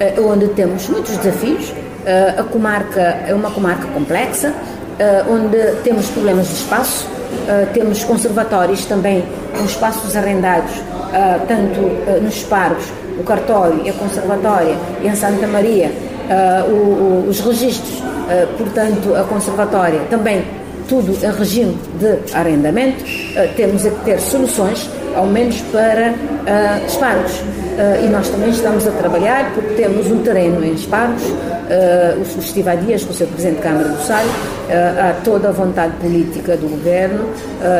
[0.00, 1.72] eh, onde temos muitos desafios.
[2.04, 4.52] Eh, a comarca é uma comarca complexa,
[4.98, 7.06] eh, onde temos problemas de espaço,
[7.74, 9.24] temos conservatórios também
[9.58, 10.72] com espaços arrendados,
[11.46, 11.80] tanto
[12.22, 12.84] nos Pargos,
[13.18, 15.90] o cartório e a conservatória, e em Santa Maria,
[17.28, 18.02] os registros,
[18.58, 20.44] portanto, a conservatória também
[20.88, 23.04] tudo em regime de arrendamento,
[23.56, 27.32] temos que ter soluções, ao menos para uh, Espargos.
[27.74, 32.40] Uh, e nós também estamos a trabalhar porque temos um terreno em Espargos, uh, o
[32.40, 35.92] Estiva Dias, com o seu Presidente de Câmara do Sal, uh, há toda a vontade
[35.96, 37.28] política do Governo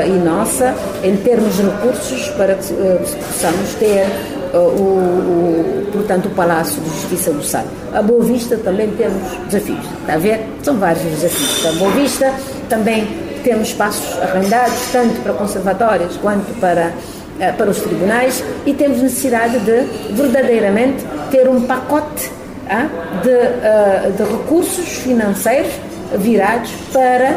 [0.07, 4.07] e nossa em termos de recursos para que possamos ter
[4.53, 7.65] o, o, portanto, o Palácio de Justiça do Sal.
[7.93, 10.45] A Boa Vista também temos desafios, está a ver?
[10.63, 11.67] São vários desafios.
[11.67, 12.33] A Boa Vista
[12.69, 13.07] também
[13.43, 16.93] temos espaços arrendados, tanto para conservatórios quanto para
[17.41, 22.31] eh, para os tribunais e temos necessidade de verdadeiramente ter um pacote
[22.71, 22.87] ah,
[23.23, 25.73] de, uh, de recursos financeiros
[26.17, 27.35] virados para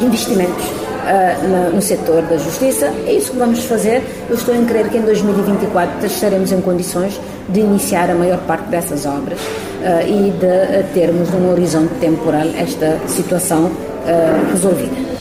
[0.00, 2.92] investimentos uh, no, setor da justiça.
[3.06, 4.02] É isso que vamos fazer.
[4.28, 8.68] Eu estou em crer que em 2024 estaremos em condições de iniciar a maior parte
[8.68, 13.72] dessas obras uh, e de termos num horizonte temporal esta situação
[14.50, 15.14] resolvida.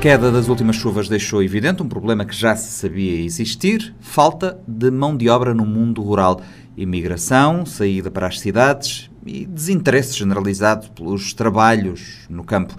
[0.00, 4.90] queda das últimas chuvas deixou evidente um problema que já se sabia existir: falta de
[4.90, 6.40] mão de obra no mundo rural.
[6.74, 12.74] Imigração, saída para as cidades e desinteresse generalizado pelos trabalhos no campo.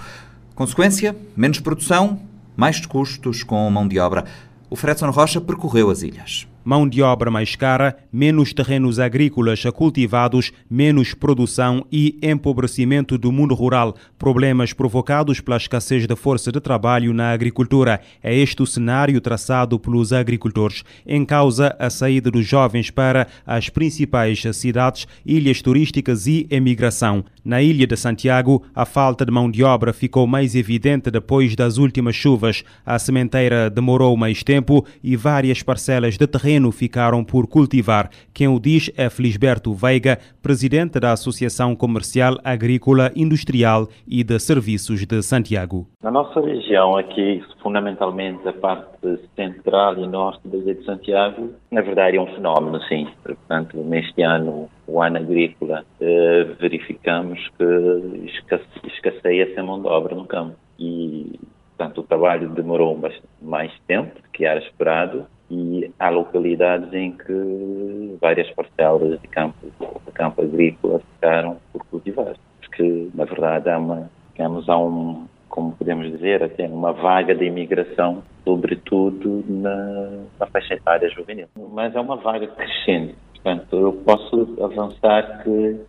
[0.55, 2.19] Consequência: menos produção,
[2.57, 4.25] mais custos com mão de obra.
[4.71, 6.47] O Fredson Rocha percorreu as ilhas.
[6.63, 13.55] Mão de obra mais cara, menos terrenos agrícolas cultivados, menos produção e empobrecimento do mundo
[13.55, 17.99] rural, problemas provocados pela escassez de força de trabalho na agricultura.
[18.21, 20.83] É este o cenário traçado pelos agricultores.
[21.03, 27.25] Em causa a saída dos jovens para as principais cidades, ilhas turísticas e emigração.
[27.43, 31.79] Na ilha de Santiago, a falta de mão de obra ficou mais evidente depois das
[31.79, 32.63] últimas chuvas.
[32.85, 38.09] A sementeira demorou mais tempo e várias parcelas de terreno ficaram por cultivar.
[38.33, 45.05] Quem o diz é Felisberto Veiga, presidente da Associação Comercial Agrícola, Industrial e de Serviços
[45.05, 45.87] de Santiago.
[46.03, 51.81] Na nossa região, aqui, fundamentalmente a parte central e norte da ilha de Santiago, na
[51.81, 53.07] verdade é um fenómeno, sim.
[53.23, 60.25] Portanto, neste ano, o ano agrícola, eh, verificamos que escasseia essa mão de obra no
[60.25, 60.55] campo.
[60.79, 61.39] E,
[61.77, 62.99] portanto, o trabalho demorou
[63.41, 69.57] mais tempo do que era esperado e há localidades em que várias parcelas de campo,
[70.05, 72.35] de campo agrícola ficaram por cultivar.
[72.61, 77.43] Porque, na verdade, há uma, digamos, há um, como podemos dizer, até uma vaga de
[77.43, 81.47] imigração, sobretudo na, na faixa etária juvenil.
[81.73, 83.15] Mas é uma vaga crescente.
[83.33, 85.81] Portanto, eu posso avançar que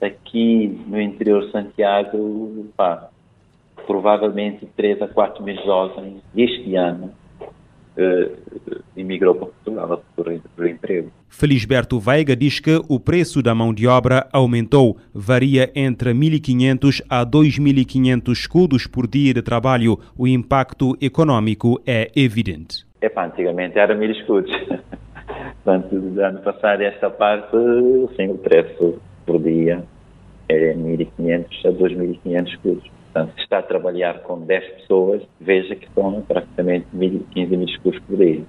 [0.00, 3.08] aqui no interior de Santiago, pá,
[3.86, 7.12] provavelmente 3 a 4 mil jovens este ano
[8.00, 11.10] uh, imigrou para Portugal por, por emprego.
[11.28, 17.24] Felisberto Veiga diz que o preço da mão de obra aumentou, varia entre 1.500 a
[17.24, 19.98] 2.500 escudos por dia de trabalho.
[20.16, 22.84] O impacto econômico é evidente.
[23.00, 24.50] Epá, antigamente era mil escudos.
[25.64, 27.56] Portanto, ano passado, esta parte,
[28.16, 29.84] sim, o preço por dia
[30.48, 32.99] é 1.500 a 2.500 escudos.
[33.12, 38.00] Portanto, se está a trabalhar com 10 pessoas, veja que são praticamente 15 mil escudos
[38.00, 38.42] por dia.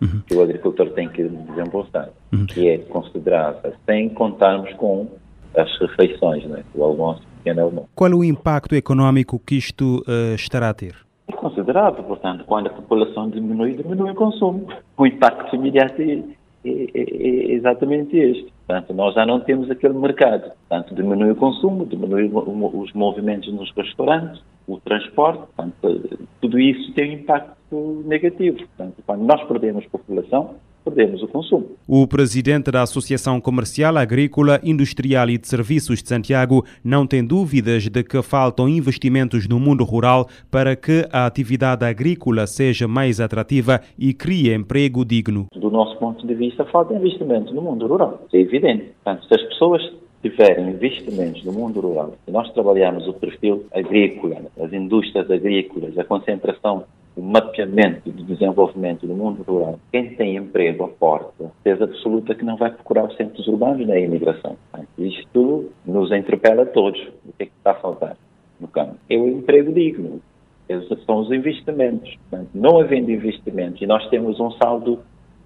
[0.00, 0.22] Uhum.
[0.26, 2.46] Que o agricultor tem que desembolsar, uhum.
[2.46, 5.08] que é considerável, sem contarmos com
[5.56, 6.62] as refeições, né?
[6.74, 7.88] o almoço, pequeno almoço.
[7.94, 10.94] Qual o impacto econômico que isto uh, estará a ter?
[11.26, 14.66] É considerável, portanto, quando a população diminui, diminui o consumo.
[14.96, 18.53] O impacto imediato é, é, é, é exatamente este.
[18.66, 20.52] Portanto, nós já não temos aquele mercado.
[20.68, 25.44] Portanto, diminui o consumo, diminui os movimentos nos restaurantes, o transporte.
[25.54, 28.58] Portanto, tudo isso tem um impacto negativo.
[28.58, 31.66] Portanto, quando nós perdemos população, perdemos o consumo.
[31.88, 37.88] O presidente da Associação Comercial, Agrícola, Industrial e de Serviços de Santiago não tem dúvidas
[37.88, 43.80] de que faltam investimentos no mundo rural para que a atividade agrícola seja mais atrativa
[43.98, 45.46] e crie emprego digno.
[45.54, 48.26] Do nosso ponto de vista, falta investimento no mundo rural.
[48.32, 48.92] É evidente.
[49.02, 49.82] Portanto, se as pessoas
[50.22, 56.04] tiverem investimentos no mundo rural, se nós trabalharmos o perfil agrícola, as indústrias agrícolas, a
[56.04, 56.84] concentração
[57.16, 62.56] o mapeamento do desenvolvimento do mundo rural, quem tem emprego aporta, certeza absoluta que não
[62.56, 64.56] vai procurar os centros urbanos nem a imigração.
[64.98, 67.00] Isto nos interpela a todos.
[67.24, 68.16] O que é que está a faltar
[68.58, 68.96] no campo?
[69.08, 70.20] É o emprego digno.
[70.68, 72.16] Esses são os investimentos.
[72.52, 75.00] Não havendo investimentos, e nós temos um saldo,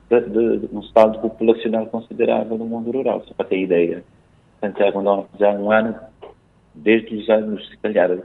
[0.08, 4.02] de, de, um saldo populacional considerável no mundo rural, só para ter ideia.
[4.60, 5.02] Santiago
[5.38, 5.94] já há um ano,
[6.74, 8.18] desde anos, se calhar,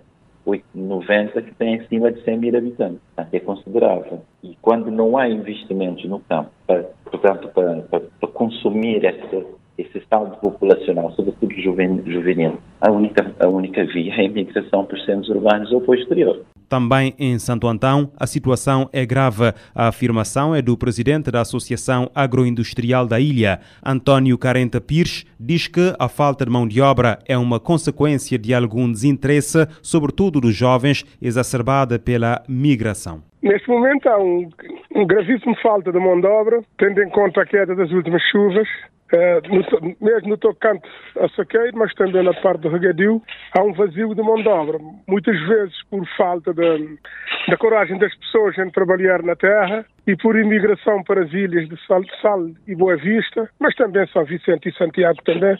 [0.73, 2.99] 90 que tem acima de 100 mil habitantes.
[3.15, 4.21] Portanto, é considerável.
[4.43, 9.45] E quando não há investimentos no campo, para, portanto, para, para, para consumir esse,
[9.77, 15.05] esse saldo populacional, sobretudo juvenil, a única, a única via é a imigração para os
[15.05, 16.41] centros urbanos ou para o exterior.
[16.73, 19.53] Também em Santo Antão, a situação é grave.
[19.75, 25.93] A afirmação é do presidente da Associação Agroindustrial da ilha, António Carenta Pires, diz que
[25.99, 31.05] a falta de mão de obra é uma consequência de algum desinteresse, sobretudo dos jovens,
[31.21, 33.32] exacerbada pela migração.
[33.43, 34.49] Neste momento há um,
[34.95, 38.65] um gravíssimo falta de mão de obra, tendo em conta a queda das últimas chuvas,
[39.11, 40.87] é, no, mesmo no tocante
[41.19, 44.79] a saqueiro, mas também na parte do regadio, há um vazio de mão de obra.
[45.07, 51.03] Muitas vezes por falta da coragem das pessoas em trabalhar na terra e por imigração
[51.03, 55.19] para as ilhas de Sal, Sal e Boa Vista, mas também São Vicente e Santiago
[55.25, 55.57] também,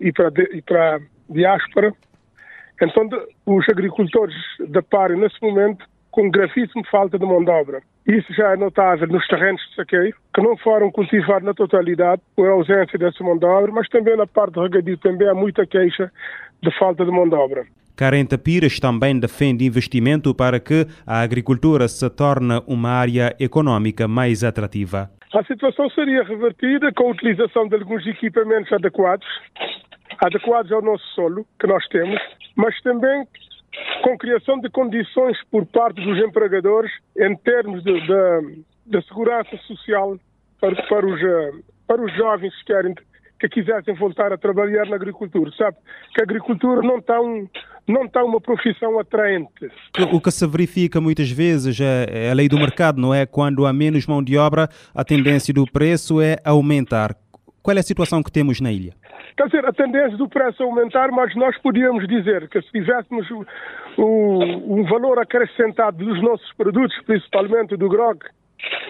[0.00, 1.92] e para, e para a diáspora.
[2.82, 3.08] Então,
[3.46, 4.34] os agricultores
[4.68, 7.82] da Pari, nesse momento, com gravíssima falta de mão de obra.
[8.06, 12.48] Isso já é notável nos terrenos de saqueio, que não foram cultivados na totalidade, a
[12.48, 16.12] ausência dessa mão de obra, mas também na parte do regadio também há muita queixa
[16.62, 17.64] de falta de mão de obra.
[17.96, 24.44] Carenta Pires também defende investimento para que a agricultura se torne uma área econômica mais
[24.44, 25.10] atrativa.
[25.34, 29.26] A situação seria revertida com a utilização de alguns equipamentos adequados,
[30.18, 32.20] adequados ao nosso solo que nós temos,
[32.56, 33.26] mas também
[34.02, 40.18] com criação de condições por parte dos empregadores em termos de segurança social
[40.60, 41.52] para, para, os, eh,
[41.86, 42.94] para os jovens que querem
[43.42, 45.76] que quisessem voltar a trabalhar na agricultura, sabe?
[46.14, 47.48] Que a agricultura não está um,
[47.88, 49.68] não está uma profissão atraente.
[50.12, 53.26] O que se verifica muitas vezes é, é a lei do mercado, não é?
[53.26, 57.16] Quando há menos mão de obra, a tendência do preço é aumentar.
[57.60, 58.94] Qual é a situação que temos na ilha?
[59.36, 63.44] Quer dizer, a tendência do preço aumentar, mas nós podíamos dizer que se tivéssemos o,
[64.02, 68.18] um valor acrescentado dos nossos produtos, principalmente do grog,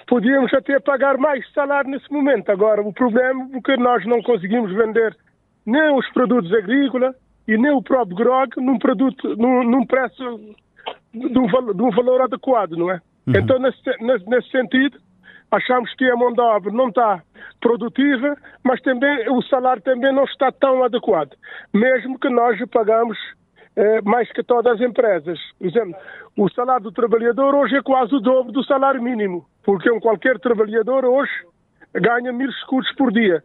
[0.07, 2.51] podíamos até pagar mais salário nesse momento.
[2.51, 5.17] Agora, o problema é que nós não conseguimos vender
[5.65, 7.15] nem os produtos agrícolas
[7.47, 10.41] e nem o próprio grog num produto, num, num preço
[11.15, 13.01] de um, valor, de um, valor adequado, não é?
[13.27, 13.35] Uhum.
[13.37, 14.99] Então, nesse, nesse, nesse sentido,
[15.53, 17.23] achamos que a mão de obra não está
[17.61, 21.37] produtiva, mas também o salário também não está tão adequado,
[21.73, 23.19] mesmo que nós pagamos
[23.77, 25.39] eh, mais que todas as empresas.
[25.59, 25.95] Por exemplo,
[26.37, 30.39] o salário do trabalhador hoje é quase o dobro do salário mínimo, porque um qualquer
[30.41, 31.33] trabalhador hoje
[31.95, 33.45] ganha mil escudos por dia.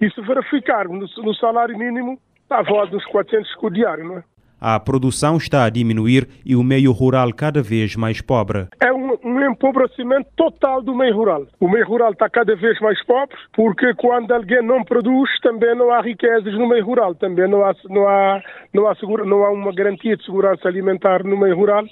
[0.00, 4.18] E se verificarmos no, no salário mínimo, está a volta dos 400 escudos diários, não
[4.18, 4.24] é?
[4.64, 8.68] A produção está a diminuir e o meio rural cada vez mais pobre.
[8.80, 11.48] É um, um empobrecimento total do meio rural.
[11.58, 15.90] O meio rural está cada vez mais pobre porque quando alguém não produz também não
[15.90, 18.40] há riquezas no meio rural, também não há, não há,
[18.72, 21.84] não há, segura, não há uma garantia de segurança alimentar no meio rural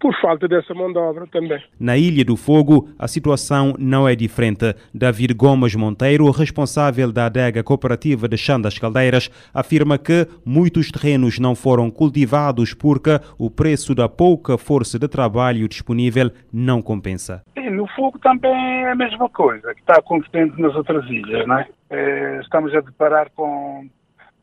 [0.00, 1.62] por falta dessa mão de obra também.
[1.78, 4.74] Na Ilha do Fogo, a situação não é diferente.
[4.94, 11.38] David Gomes Monteiro, responsável da adega cooperativa de Chã das Caldeiras, afirma que muitos terrenos
[11.38, 17.42] não foram cultivados porque o preço da pouca força de trabalho disponível não compensa.
[17.54, 21.58] Sim, no Fogo também é a mesma coisa, que está acontecendo nas outras ilhas, não
[21.58, 21.68] é?
[21.90, 23.88] é estamos a deparar com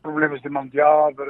[0.02, 1.26] problemas de mão de obra,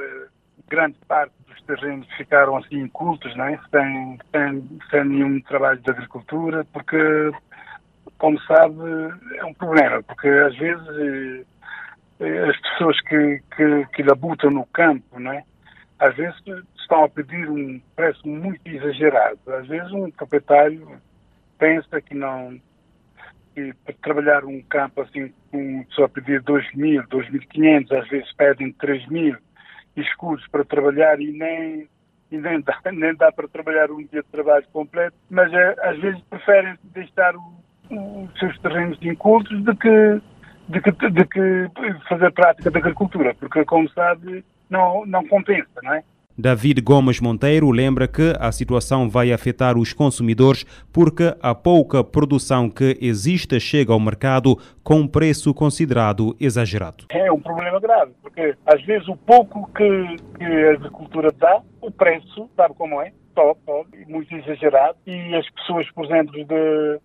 [0.69, 1.36] grande parte
[1.67, 3.59] terrenos ficaram assim incultos, né?
[3.69, 6.97] sem, sem, sem nenhum trabalho de agricultura, porque,
[8.17, 8.75] como sabe,
[9.35, 11.45] é um problema, porque às vezes
[12.19, 15.43] eh, as pessoas que, que, que labutam no campo, né?
[15.99, 16.35] às vezes
[16.79, 19.39] estão a pedir um preço muito exagerado.
[19.47, 21.01] Às vezes um proprietário
[21.57, 22.59] pensa que não
[23.53, 28.31] que para trabalhar um campo assim, um, só a pedir 2 mil, 2.500, às vezes
[28.33, 29.35] pedem 3 mil
[30.01, 31.87] escuros para trabalhar e nem,
[32.31, 35.99] e nem, dá, nem dá para trabalhar um dia de trabalho completo, mas é, às
[35.99, 40.21] vezes preferem deixar os seus terrenos de incultos do que,
[40.69, 41.69] de que, de que
[42.09, 46.03] fazer prática da agricultura, porque, como sabe, não, não compensa, não é?
[46.39, 52.69] David Gomes Monteiro lembra que a situação vai afetar os consumidores porque a pouca produção
[52.69, 57.05] que existe chega ao mercado com um preço considerado exagerado.
[57.09, 61.89] É um problema grave, porque às vezes o pouco que, que a agricultura dá, o
[61.89, 63.11] preço, sabe como é?
[63.33, 64.97] Top, top, muito exagerado.
[65.07, 66.99] E as pessoas, por exemplo, de,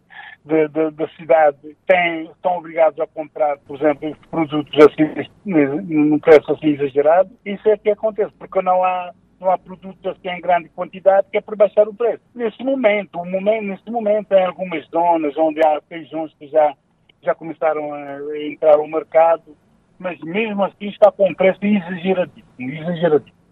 [0.90, 7.30] da cidade têm, estão obrigados a comprar, por exemplo, produtos assim, num preço assim exagerado.
[7.46, 9.12] Isso é que acontece, porque não há
[9.42, 12.22] não há produtos assim em grande quantidade que é para baixar o preço.
[12.34, 16.74] Nesse momento, um momento nesse momento, em algumas zonas onde há feijões que já,
[17.20, 19.56] já começaram a entrar ao mercado,
[19.98, 23.42] mas mesmo assim está com um preço exageradíssimo, exageradíssimo.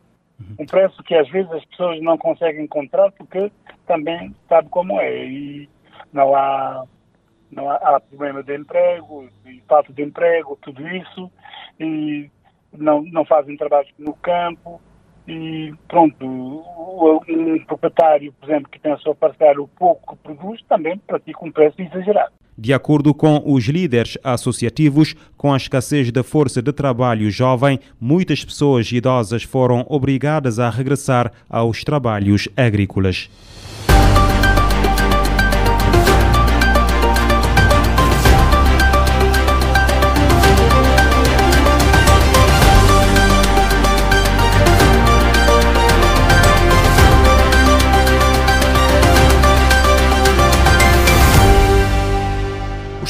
[0.58, 3.52] Um preço que às vezes as pessoas não conseguem encontrar porque
[3.86, 5.26] também sabe como é.
[5.26, 5.68] E
[6.12, 6.84] não há,
[7.50, 11.30] não há, há problema de emprego, de falta de emprego, tudo isso,
[11.78, 12.30] e
[12.72, 14.80] não, não fazem trabalho no campo,
[15.30, 20.60] e pronto, um proprietário, por exemplo, que tem a sua parcela o pouco que produz,
[20.68, 22.32] também pratica um preço exagerado.
[22.58, 28.44] De acordo com os líderes associativos, com a escassez da força de trabalho jovem, muitas
[28.44, 33.30] pessoas idosas foram obrigadas a regressar aos trabalhos agrícolas.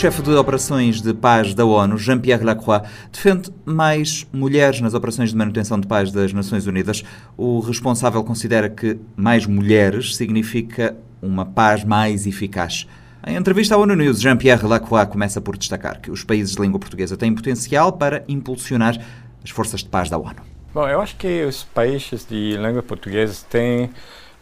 [0.01, 5.37] Chefe de operações de paz da ONU, Jean-Pierre Lacroix, defende mais mulheres nas operações de
[5.37, 7.05] manutenção de paz das Nações Unidas.
[7.37, 12.89] O responsável considera que mais mulheres significa uma paz mais eficaz.
[13.27, 16.81] Em entrevista à ONU News, Jean-Pierre Lacroix começa por destacar que os países de língua
[16.81, 18.97] portuguesa têm potencial para impulsionar
[19.45, 20.41] as forças de paz da ONU.
[20.73, 23.91] Bom, eu acho que os países de língua portuguesa têm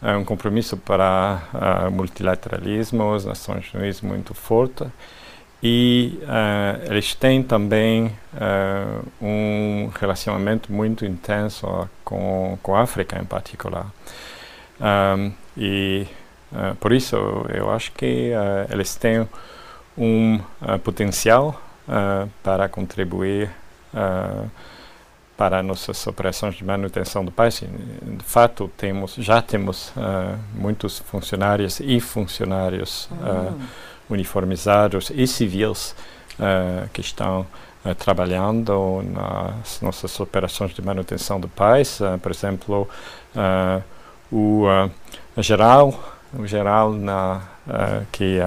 [0.01, 4.85] eh, um compromisso para uh, multilateralismo, as Nações Unidas muito forte
[5.61, 13.25] e uh, eles têm também uh, um relacionamento muito intenso com, com a África em
[13.25, 13.87] particular.
[14.79, 16.07] Um, e
[16.53, 17.17] uh, por isso
[17.53, 18.31] eu acho que
[18.69, 19.27] eles têm
[19.97, 20.39] um
[20.81, 21.61] potencial
[22.41, 23.49] para contribuir
[25.35, 27.59] para nossas operações de manutenção do país.
[27.59, 29.91] De fato, temos, já temos
[30.53, 33.59] muitos funcionários e funcionários uhum.
[34.09, 35.95] Uniformizados e civis
[36.93, 37.45] que estão
[37.85, 42.01] Uh, trabalhando nas nossas operações de manutenção do país.
[42.01, 42.89] Uh, por exemplo,
[43.33, 43.81] uh,
[44.29, 44.67] o
[45.41, 45.97] geral,
[46.37, 47.41] o geral na,
[48.11, 48.37] que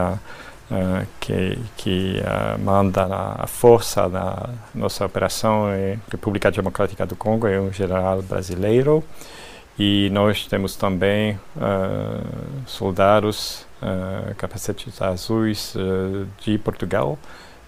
[0.71, 7.47] Uh, que, que uh, manda a, força da nossa operação em República Democrática do Congo
[7.47, 9.05] é um general brasileiro
[9.79, 11.39] e nós temos também
[13.83, 15.75] uh, soldados capacetes azuis
[16.41, 17.19] de Portugal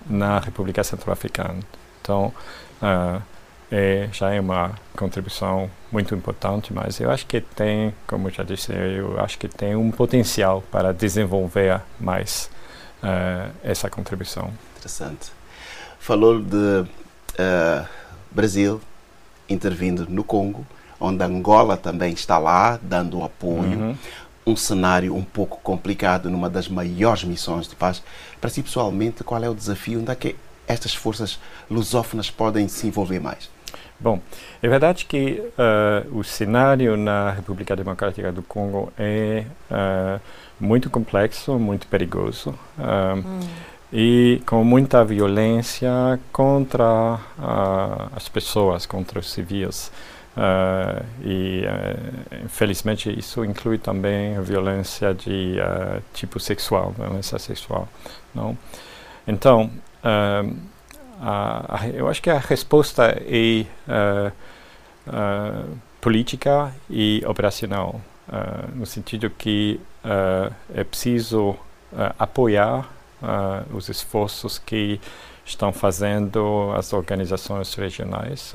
[0.07, 1.61] na República Centro-Africana.
[2.01, 2.33] Então
[3.71, 8.73] é, já é uma contribuição muito importante, mas eu acho que tem, como já disse,
[8.73, 12.51] eu acho que tem um potencial para desenvolver mais
[13.03, 14.53] uh, essa contribuição.
[14.77, 15.33] Interessante.
[15.99, 17.89] Falou de uh,
[18.31, 18.81] Brasil
[19.49, 20.65] intervindo no Congo,
[21.01, 23.63] onde Angola também está lá dando apoio.
[23.63, 23.97] Uhum.
[24.47, 28.03] Um cenário um pouco complicado numa das maiores missões de paz.
[28.41, 30.01] Para si, pessoalmente, qual é o desafio?
[30.01, 30.37] Onde é que
[30.67, 31.39] estas forças
[31.71, 33.49] lusófonas podem se envolver mais?
[33.99, 34.21] Bom,
[34.63, 40.21] é verdade que uh, o cenário na República Democrática do Congo é uh,
[40.61, 43.41] muito complexo, muito perigoso uh, hum.
[43.93, 47.19] e com muita violência contra
[48.15, 49.91] as pessoas, contra os civis.
[51.23, 51.63] E,
[52.45, 55.57] infelizmente, isso inclui também violência de
[56.13, 57.89] tipo sexual, violência sexual.
[58.35, 58.59] Não?
[59.27, 59.71] Então,
[61.21, 64.33] a, a, eu acho que a resposta é uh,
[65.09, 69.81] uh, política e operacional, uh, no sentido que
[70.75, 71.57] é preciso
[72.19, 72.87] apoiar
[73.73, 75.01] os esforços que
[75.47, 78.53] estão fazendo as organizações regionais.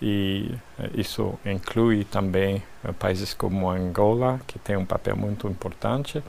[0.00, 0.54] E
[0.94, 2.62] isso inclui também
[2.98, 6.22] países como Angola, que tem um papel muito importante.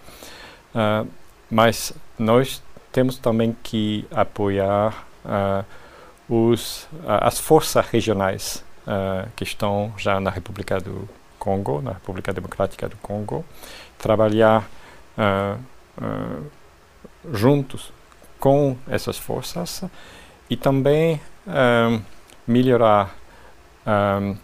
[1.49, 2.61] mas nós
[2.91, 5.65] temos também que apoiar uh,
[6.33, 11.07] os, uh, as forças regionais uh, que estão já na República do
[11.39, 13.43] Congo, na República Democrática do Congo,
[13.97, 14.69] trabalhar
[17.33, 17.91] juntos
[18.39, 19.83] com essas forças
[20.49, 21.19] e também
[22.47, 23.15] melhorar
[23.85, 24.35] um,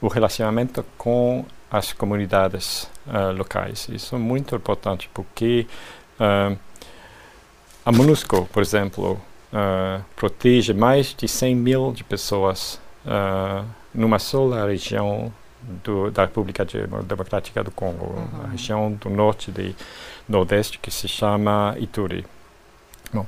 [0.00, 2.88] o relacionamento com as comunidades
[3.36, 3.88] locais.
[3.88, 5.66] Isso é muito importante porque
[7.84, 9.20] a MONUSCO, por exemplo,
[9.52, 15.30] uh, protege mais de 100 mil de pessoas uh, numa só região
[15.82, 16.66] do, da República
[17.04, 18.44] Democrática do Congo, uhum.
[18.44, 19.76] a região do norte e
[20.28, 22.26] nordeste que se chama Ituri.
[23.12, 23.26] Bom,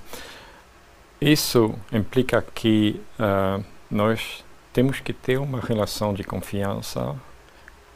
[1.21, 4.43] isso implica que uh, nós
[4.77, 7.17] temos que ter uma relação de confiança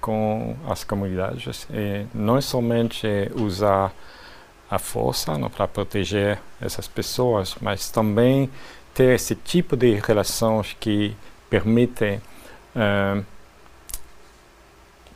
[0.00, 3.92] com as comunidades e não somente usar
[4.70, 8.48] a força para proteger essas pessoas, mas também
[8.94, 11.14] ter esse tipo de relações que
[11.50, 12.16] permitem
[12.74, 13.22] uh,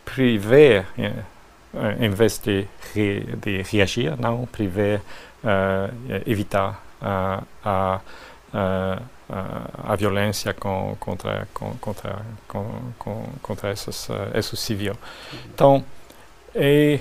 [0.05, 5.01] prever, uh, em vez de, re, de reagir, não prever,
[5.43, 8.03] uh, evitar a,
[9.29, 14.93] a, a, violência com, contra, contra, com, contra esses civis.
[15.53, 15.85] Então,
[16.55, 17.01] é,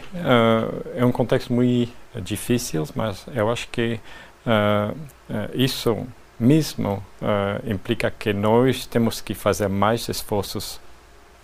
[0.96, 4.00] é um contexto muito difíceis, mas eu acho que
[4.46, 4.92] uh,
[5.30, 6.06] uh, isso
[6.40, 10.80] mesmo uh, implica que nós temos que fazer mais esforços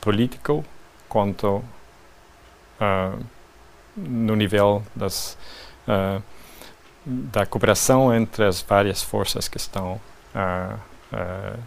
[0.01, 0.63] políticos
[1.07, 1.63] quanto
[3.97, 5.37] no nível das,
[7.05, 9.99] da cooperação entre as várias forças que estão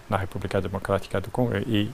[0.08, 1.90] na República Democrática do Congo e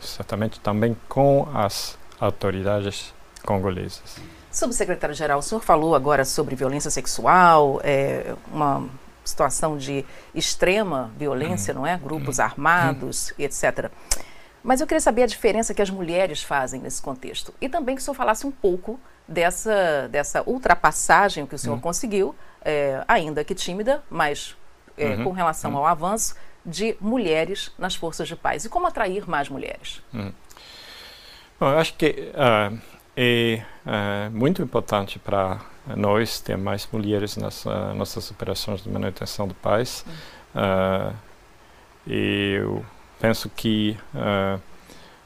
[0.00, 4.20] certamente também com as autoridades congolesas.
[4.50, 8.86] Subsecretário-Geral, o senhor falou agora sobre violência sexual, é, uma
[9.24, 11.96] situação de extrema violência, não é?
[11.96, 13.90] Grupos armados, etc.
[14.62, 17.52] Mas eu queria saber a diferença que as mulheres fazem nesse contexto.
[17.60, 21.80] E também que o senhor falasse um pouco dessa, dessa ultrapassagem que o senhor uhum.
[21.80, 22.34] conseguiu,
[22.64, 24.56] é, ainda que tímida, mas
[24.96, 25.24] é, uhum.
[25.24, 25.78] com relação uhum.
[25.78, 28.64] ao avanço de mulheres nas forças de paz.
[28.64, 30.02] E como atrair mais mulheres?
[30.12, 30.32] Uhum.
[31.58, 32.78] Bom, eu acho que uh,
[33.16, 35.60] é, é muito importante para
[35.96, 40.04] nós ter mais mulheres nas uh, nossas operações de manutenção do paz.
[40.54, 41.14] Uh,
[42.06, 42.84] eu
[43.20, 43.96] penso que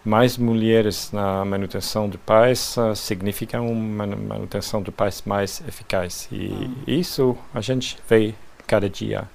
[0.07, 6.29] mais mulheres na manutenção de paz uh, significa uma manutenção de paz mais eficaz.
[6.31, 6.75] E uhum.
[6.87, 8.33] isso a gente vê
[8.69, 9.29] cada dia.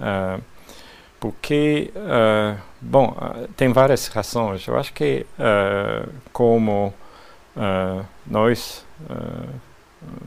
[0.00, 0.42] Uh,
[1.20, 3.16] porque, uh, bom,
[3.56, 4.66] tem várias razões.
[4.66, 5.26] Eu acho que,
[6.32, 6.94] como
[8.24, 8.86] nós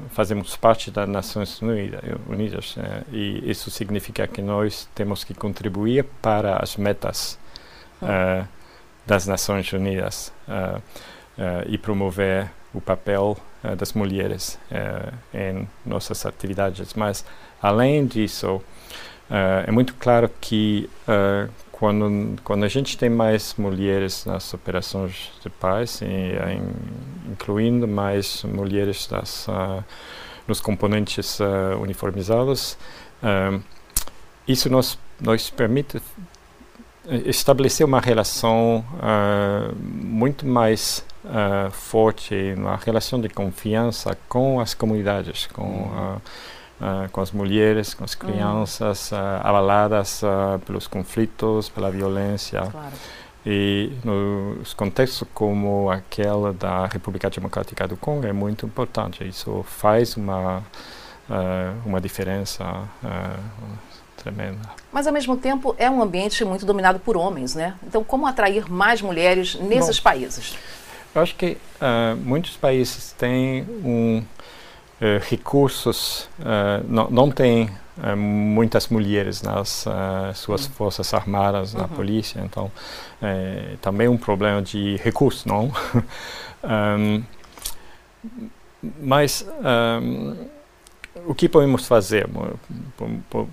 [0.10, 6.58] fazemos parte das Nações Unidas, né, e isso significa que nós temos que contribuir para
[6.58, 7.40] as metas.
[8.02, 8.46] Uhum
[9.06, 10.82] das Nações Unidas uh, uh,
[11.68, 14.58] e promover o papel uh, das mulheres
[15.34, 16.94] em nossas atividades.
[16.94, 17.26] Mas,
[17.62, 18.62] além disso,
[19.66, 20.90] é muito claro que
[21.72, 26.62] quando, quando a gente tem mais mulheres nas operações de paz, e, em,
[27.32, 29.48] incluindo mais mulheres das,
[30.48, 31.40] nos componentes
[31.80, 32.78] uniformizados,
[34.48, 36.02] isso nos, nos permite
[37.26, 45.48] estabelecer uma relação uh, muito mais uh, forte, uma relação de confiança com as comunidades,
[45.48, 46.20] com,
[46.82, 48.20] uh, com as mulheres, com as uhum.
[48.20, 49.12] crianças,
[49.42, 50.22] abaladas
[50.66, 52.62] pelos conflitos, pela violência.
[52.62, 52.94] Claro.
[53.46, 59.28] E nos contextos como aquele da República Democrática do Congo é muito importante.
[59.28, 60.62] Isso faz uma,
[61.84, 62.88] uma diferença
[64.22, 64.60] tremenda.
[64.92, 67.76] Mas, ao mesmo tempo, é um ambiente muito dominado por homens, né?
[67.86, 70.56] Então, como atrair mais mulheres nesses Bom, países?
[71.14, 74.24] Eu acho que uh, muitos países têm um, uh,
[75.28, 77.70] recursos, uh, não, não têm
[78.18, 79.86] muitas mulheres nas
[80.34, 80.72] suas uhum.
[80.72, 81.90] forças armadas, na uhum.
[81.90, 82.72] polícia, então
[83.22, 85.72] é também um problema de recursos, não?
[86.64, 87.24] um,
[89.00, 89.46] mas
[90.02, 90.36] um,
[91.26, 92.28] o que podemos fazer?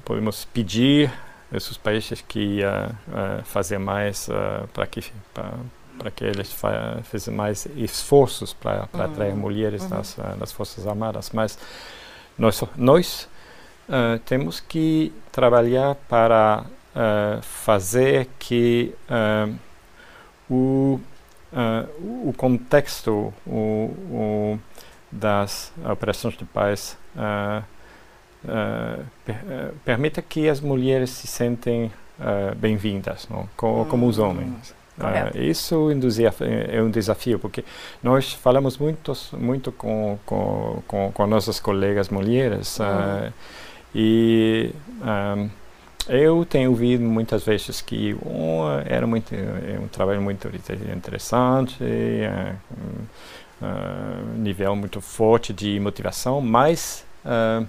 [0.04, 1.12] Podemos pedir
[1.52, 5.02] esses países que uh, uh, fazer mais uh, para que
[5.98, 9.02] para que eles façam mais esforços para uhum.
[9.02, 9.90] atrair mulheres uhum.
[9.90, 11.58] nas, nas forças armadas, mas
[12.38, 13.28] nós nós
[14.26, 16.64] temos que trabalhar para
[17.42, 18.94] fazer que
[20.48, 21.00] o
[22.00, 24.58] o contexto o, o
[25.10, 27.64] das operações de paz uh,
[28.44, 31.90] uh, per, uh, permita que as mulheres se sentem
[32.56, 34.74] bem-vindas, como, como os homens.
[35.34, 35.90] Isso
[36.72, 37.64] é um desafio, porque
[38.02, 43.32] nós falamos muito, muito com, com, com, com nossas colegas mulheres uhum.
[43.94, 44.70] e
[45.00, 45.50] um,
[46.08, 52.54] eu tenho ouvido muitas vezes que um, era muito, é um trabalho muito interessante, é,
[53.60, 57.66] uh, nível muito forte de motivação, mas uh,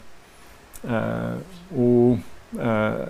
[0.86, 2.20] uh, o,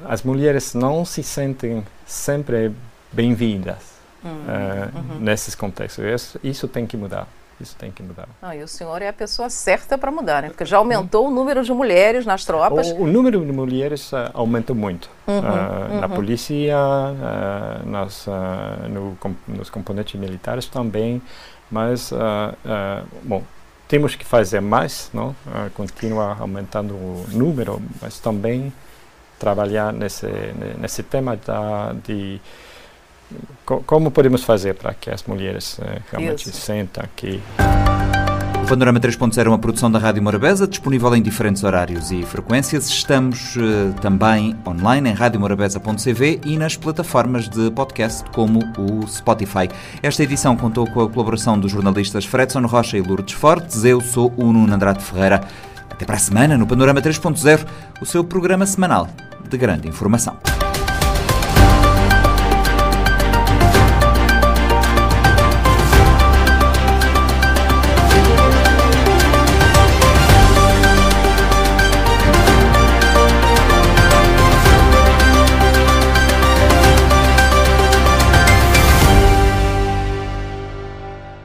[0.07, 2.71] as mulheres não se sentem sempre
[3.13, 5.19] bem-vindas uhum, uhum.
[5.19, 6.03] nesses contextos.
[6.03, 7.27] Isso, isso tem que mudar.
[7.59, 8.29] Isso tem que mudar.
[8.41, 10.47] Ah, e o senhor é a pessoa certa para mudar, né?
[10.47, 12.89] Porque já aumentou o número de mulheres nas tropas.
[12.91, 15.09] O, o número de mulheres uh, aumentou muito.
[15.27, 15.99] Uhum, uh, uhum.
[15.99, 18.27] Na polícia, uh, nas,
[18.89, 21.21] no, com, nos componentes militares também.
[21.69, 22.11] Mas,
[23.23, 23.43] bom,
[23.89, 25.29] temos que fazer mais, não?
[25.47, 28.71] Uh, continuar aumentando o número, mas também
[29.39, 30.27] trabalhar nesse
[30.79, 32.39] nesse tema da, de
[33.65, 35.79] como podemos fazer para que as mulheres
[36.11, 36.61] realmente Isso.
[36.61, 37.39] sentam que
[38.69, 42.87] Panorama 3.0 é uma produção da Rádio Morabeza, disponível em diferentes horários e frequências.
[42.87, 49.67] Estamos uh, também online em radiomorabeza.cv e nas plataformas de podcast como o Spotify.
[50.03, 53.83] Esta edição contou com a colaboração dos jornalistas Fredson Rocha e Lourdes Fortes.
[53.83, 55.41] Eu sou o Nuno Andrade Ferreira.
[55.89, 57.65] Até para a semana no Panorama 3.0,
[57.99, 59.09] o seu programa semanal
[59.49, 60.37] de grande informação.